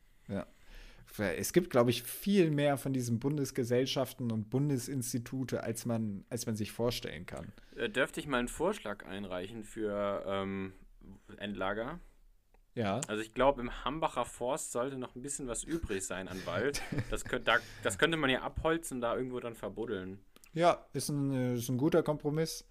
[1.18, 6.56] Es gibt, glaube ich, viel mehr von diesen Bundesgesellschaften und Bundesinstitute, als man, als man
[6.56, 7.52] sich vorstellen kann.
[7.76, 10.72] Äh, dürfte ich mal einen Vorschlag einreichen für ähm,
[11.38, 12.00] Endlager?
[12.74, 13.00] Ja.
[13.08, 16.82] Also ich glaube, im Hambacher Forst sollte noch ein bisschen was übrig sein an Wald.
[17.10, 20.20] Das, könnt, da, das könnte man ja abholzen und da irgendwo dann verbuddeln.
[20.52, 22.66] Ja, ist ein, äh, ist ein guter Kompromiss.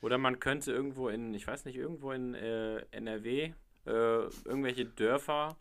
[0.00, 3.52] Oder man könnte irgendwo in, ich weiß nicht, irgendwo in äh, NRW
[3.86, 5.56] äh, irgendwelche Dörfer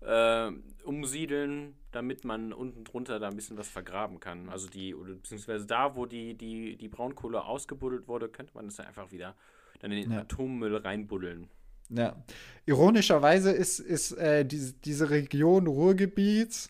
[0.00, 0.50] äh,
[0.84, 4.48] umsiedeln, damit man unten drunter da ein bisschen was vergraben kann.
[4.48, 8.78] Also die, oder beziehungsweise da, wo die, die, die Braunkohle ausgebuddelt wurde, könnte man das
[8.78, 9.34] ja einfach wieder
[9.80, 10.20] dann in den Ja.
[10.20, 11.48] Atommüll reinbuddeln.
[11.88, 12.22] Ja.
[12.66, 16.68] Ironischerweise ist, ist äh, diese, diese Region Ruhrgebiet,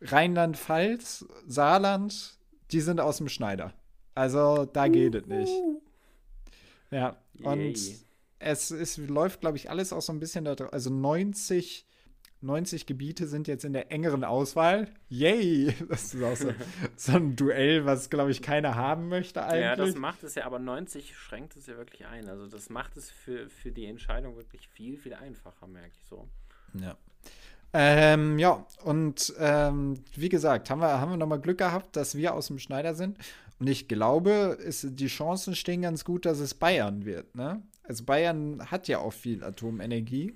[0.00, 2.38] Rheinland-Pfalz, Saarland,
[2.70, 3.74] die sind aus dem Schneider.
[4.14, 5.52] Also da geht es nicht.
[6.90, 7.98] Ja, und Yay.
[8.38, 10.72] es, es läuft, glaube ich, alles auch so ein bisschen da drauf.
[10.72, 11.86] Also 90,
[12.40, 14.88] 90 Gebiete sind jetzt in der engeren Auswahl.
[15.08, 15.74] Yay!
[15.88, 16.52] Das ist auch so,
[16.96, 19.62] so ein Duell, was, glaube ich, keiner haben möchte eigentlich.
[19.62, 22.28] Ja, das macht es ja, aber 90 schränkt es ja wirklich ein.
[22.28, 26.28] Also das macht es für, für die Entscheidung wirklich viel, viel einfacher, merke ich so.
[26.74, 26.96] Ja.
[27.72, 32.34] Ähm, ja, und ähm, wie gesagt, haben wir, haben wir nochmal Glück gehabt, dass wir
[32.34, 33.18] aus dem Schneider sind.
[33.58, 37.34] Und ich glaube, ist, die Chancen stehen ganz gut, dass es Bayern wird.
[37.34, 37.62] Ne?
[37.82, 40.34] Also Bayern hat ja auch viel Atomenergie.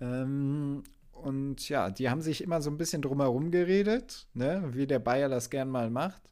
[0.00, 0.82] Ähm,
[1.22, 4.62] und ja, die haben sich immer so ein bisschen drumherum geredet, ne?
[4.72, 6.22] wie der Bayer das gern mal macht.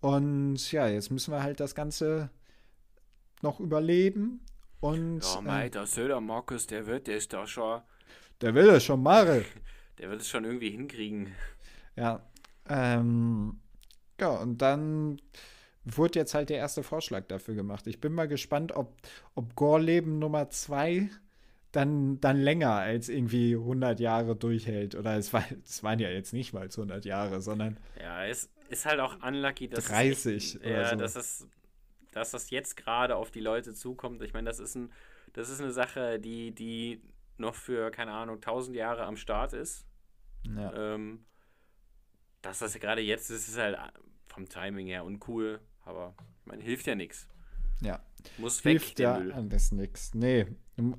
[0.00, 2.30] Und ja, jetzt müssen wir halt das Ganze
[3.40, 4.44] noch überleben.
[4.80, 7.80] Und, Ja, mei, der Söder Markus, der wird es da schon,
[8.42, 9.44] Der will das schon machen.
[9.98, 11.32] der wird es schon irgendwie hinkriegen.
[11.96, 12.20] Ja.
[12.68, 13.60] Ähm,
[14.20, 15.20] ja, und dann
[15.84, 17.86] wurde jetzt halt der erste Vorschlag dafür gemacht.
[17.86, 18.96] Ich bin mal gespannt, ob,
[19.34, 21.08] ob Gorleben Nummer 2
[21.74, 24.94] dann, dann länger als irgendwie 100 Jahre durchhält.
[24.94, 28.86] Oder es, war, es waren ja jetzt nicht mal 100 Jahre, sondern Ja, es ist
[28.86, 30.96] halt auch unlucky, dass 30 es oder ja, so.
[30.96, 31.48] dass es,
[32.12, 34.22] dass das jetzt gerade auf die Leute zukommt.
[34.22, 34.92] Ich meine, das ist ein,
[35.32, 37.02] das ist eine Sache, die, die
[37.36, 39.84] noch für keine Ahnung 1000 Jahre am Start ist.
[40.44, 40.94] ja.
[40.94, 41.24] Ähm,
[42.42, 43.78] dass das gerade jetzt ist, ist halt
[44.26, 47.26] vom Timing her uncool, aber ich meine, hilft ja nichts.
[47.80, 48.00] ja.
[48.36, 49.32] Muss weg, Hilft der ja Müll.
[49.32, 50.14] alles nichts.
[50.14, 50.46] Nee,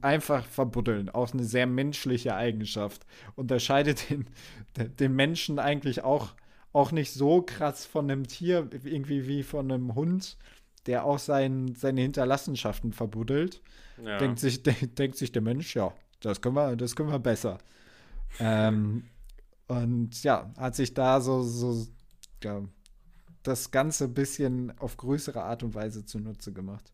[0.02, 1.10] einfach verbuddeln.
[1.10, 3.06] Auch eine sehr menschliche Eigenschaft.
[3.36, 4.28] Unterscheidet den,
[4.76, 6.34] den Menschen eigentlich auch,
[6.74, 10.38] auch nicht so krass von einem Tier, irgendwie wie von einem Hund,
[10.86, 13.62] der auch sein, seine Hinterlassenschaften verbuddelt.
[14.04, 14.18] Ja.
[14.18, 17.58] Denkt, sich, de denkt sich der Mensch, ja, das können wir, das können wir besser.
[18.40, 19.06] ähm,
[19.68, 21.88] und ja, hat sich da so, so
[22.44, 22.62] ja,
[23.44, 26.92] das Ganze ein bisschen auf größere Art und Weise zunutze gemacht.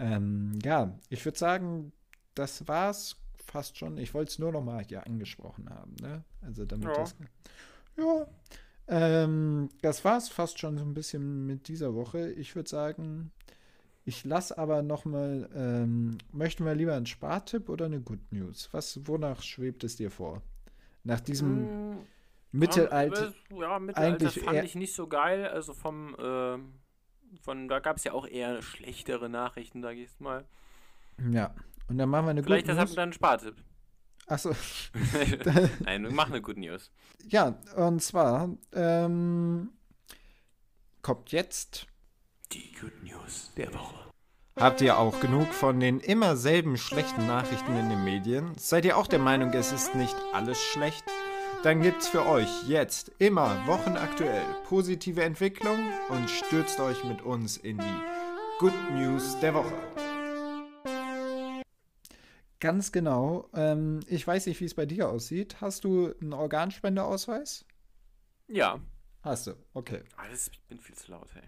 [0.00, 1.92] Ähm, ja, ich würde sagen,
[2.34, 3.98] das war's fast schon.
[3.98, 6.24] Ich wollte es nur noch mal hier angesprochen haben, ne?
[6.42, 6.94] Also damit Ja.
[6.98, 7.16] das.
[7.98, 8.26] Ja.
[8.88, 12.30] Ähm, das war's fast schon so ein bisschen mit dieser Woche.
[12.32, 13.32] Ich würde sagen,
[14.04, 18.70] ich lasse aber noch mal, ähm, möchten wir lieber einen Spartipp oder eine Good News?
[18.72, 20.42] Was, wonach schwebt es dir vor?
[21.04, 22.06] Nach diesem Mm,
[22.52, 23.34] Mittelalter.
[23.50, 25.46] Ja, ja Mittelalter eigentlich fand ich nicht so geil.
[25.48, 26.74] Also vom, ähm,
[27.42, 30.44] von, da gab es ja auch eher schlechtere Nachrichten, sag ich jetzt mal.
[31.30, 31.54] Ja.
[31.88, 32.96] Und dann machen wir eine Vielleicht deshalb News.
[32.96, 33.56] dann einen Spartipp.
[34.26, 34.54] Achso.
[35.80, 36.90] Nein, machen eine Good News.
[37.28, 39.70] Ja, und zwar ähm,
[41.02, 41.86] kommt jetzt.
[42.52, 44.00] Die Good News der Woche.
[44.56, 48.52] Habt ihr auch genug von den immer selben schlechten Nachrichten in den Medien?
[48.56, 51.04] Seid ihr auch der Meinung, es ist nicht alles schlecht?
[51.62, 57.76] Dann gibt's für euch jetzt immer wochenaktuell positive Entwicklung und stürzt euch mit uns in
[57.76, 58.00] die
[58.58, 59.74] Good News der Woche.
[62.60, 63.48] Ganz genau.
[63.54, 65.60] Ähm, ich weiß nicht, wie es bei dir aussieht.
[65.60, 67.66] Hast du einen Organspendeausweis?
[68.48, 68.80] Ja.
[69.22, 70.00] Hast du, okay.
[70.16, 71.42] Alles, ich bin viel zu laut, hey.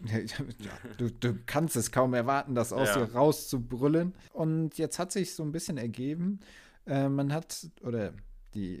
[0.60, 3.04] Ja, du, du kannst es kaum erwarten, das aus Ja.
[3.04, 4.14] dir rauszubrüllen.
[4.32, 6.40] Und jetzt hat sich so ein bisschen ergeben,
[6.86, 8.12] äh, man hat, oder
[8.54, 8.80] die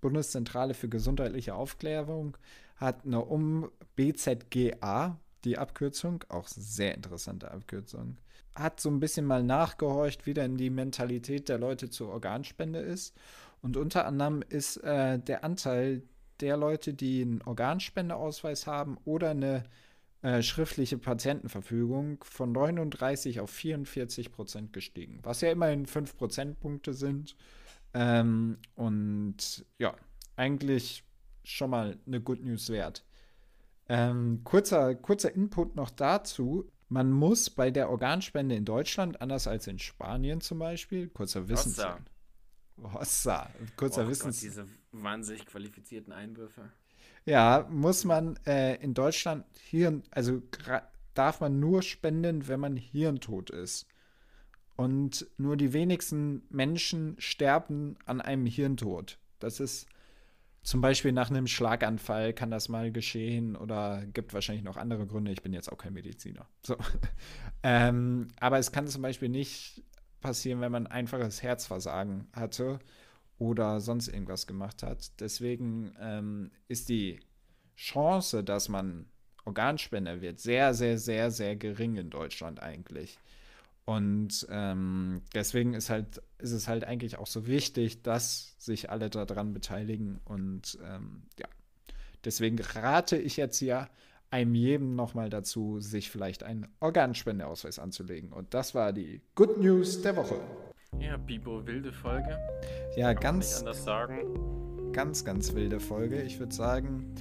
[0.00, 2.36] Bundeszentrale für gesundheitliche Aufklärung
[2.76, 8.18] hat eine um BZGA, die Abkürzung, auch sehr interessante Abkürzung,
[8.54, 13.14] hat so ein bisschen mal nachgehorcht, wie denn die Mentalität der Leute zur Organspende ist.
[13.62, 16.02] Und unter anderem ist äh, der Anteil
[16.40, 19.64] der Leute, die einen Organspendeausweis haben oder eine
[20.22, 27.36] äh, schriftliche Patientenverfügung von 39 auf 44 Prozent gestiegen, was ja immerhin 5 Prozentpunkte sind.
[27.98, 29.96] Ähm, und ja,
[30.36, 31.02] eigentlich
[31.44, 33.06] schon mal eine Good News wert.
[33.88, 36.70] Ähm, kurzer, kurzer Input noch dazu.
[36.90, 41.78] Man muss bei der Organspende in Deutschland, anders als in Spanien zum Beispiel, kurzer Wissens...
[41.78, 41.98] Hossa.
[42.82, 44.40] Hossa, kurzer Oh Gott, Wissens...
[44.40, 46.70] diese wahnsinnig qualifizierten Einwürfe.
[47.24, 50.42] Ja, muss man äh, in Deutschland Hirn, also
[51.14, 53.86] darf man nur spenden, wenn man hirntot ist.
[54.76, 59.18] Und nur die wenigsten Menschen sterben an einem Hirntod.
[59.38, 59.88] Das ist
[60.62, 65.30] zum Beispiel nach einem Schlaganfall kann das mal geschehen oder gibt wahrscheinlich noch andere Gründe.
[65.30, 66.46] Ich bin jetzt auch kein Mediziner.
[66.62, 66.76] So.
[67.62, 69.84] ähm, aber es kann zum Beispiel nicht
[70.20, 72.80] passieren, wenn man einfaches Herzversagen hatte
[73.38, 75.20] oder sonst irgendwas gemacht hat.
[75.20, 77.20] Deswegen ähm, ist die
[77.76, 79.06] Chance, dass man
[79.44, 83.18] Organspender wird, sehr, sehr, sehr, sehr gering in Deutschland eigentlich.
[83.86, 89.08] Und ähm, deswegen ist, halt, ist es halt eigentlich auch so wichtig, dass sich alle
[89.10, 90.20] daran beteiligen.
[90.24, 91.46] Und ähm, ja,
[92.24, 93.88] deswegen rate ich jetzt ja
[94.28, 98.32] einem jedem nochmal dazu, sich vielleicht einen Organspendeausweis anzulegen.
[98.32, 100.40] Und das war die Good News der Woche.
[100.98, 102.36] Ja, Bibo, wilde Folge.
[102.96, 104.92] Ja, Kann ganz, anders sagen.
[104.92, 106.22] ganz, ganz wilde Folge.
[106.22, 107.14] Ich würde sagen,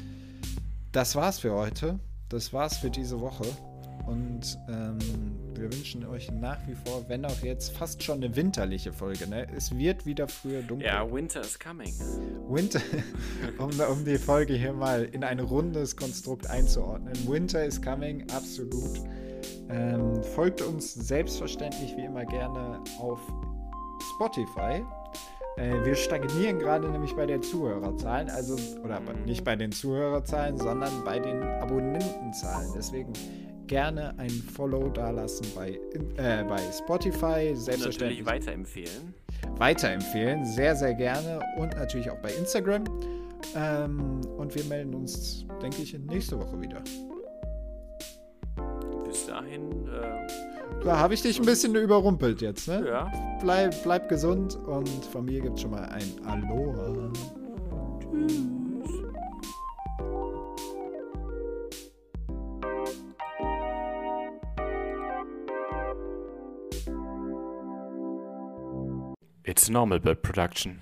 [0.91, 1.99] das war's für heute.
[2.29, 3.45] Das war's für diese Woche.
[4.05, 4.99] Und ähm,
[5.55, 9.27] wir wünschen euch nach wie vor, wenn auch jetzt fast schon eine winterliche Folge.
[9.27, 9.47] Ne?
[9.55, 10.87] Es wird wieder früher dunkel.
[10.87, 11.93] Ja, Winter is coming.
[12.47, 12.81] Winter,
[13.57, 17.13] um, um die Folge hier mal in ein rundes Konstrukt einzuordnen.
[17.27, 19.01] Winter is coming, absolut.
[19.69, 23.19] Ähm, folgt uns selbstverständlich wie immer gerne auf
[24.15, 24.83] Spotify.
[25.57, 31.03] Äh, wir stagnieren gerade nämlich bei den Zuhörerzahlen, also, oder nicht bei den Zuhörerzahlen, sondern
[31.03, 32.69] bei den Abonnentenzahlen.
[32.75, 33.13] Deswegen
[33.67, 35.79] gerne ein Follow dalassen bei,
[36.17, 38.23] äh, bei Spotify, selbstverständlich.
[38.23, 39.13] Natürlich weiterempfehlen.
[39.57, 42.83] Weiterempfehlen, sehr, sehr gerne und natürlich auch bei Instagram.
[43.55, 46.81] Ähm, und wir melden uns, denke ich, nächste Woche wieder.
[49.05, 49.87] Bis dahin.
[49.87, 52.85] Äh, da habe ich dich ein bisschen überrumpelt jetzt, ne?
[52.87, 53.11] ja.
[53.41, 57.11] Bleib, bleib gesund und von mir gibt es schon mal ein Aloha.
[69.47, 70.81] It's normal bird production.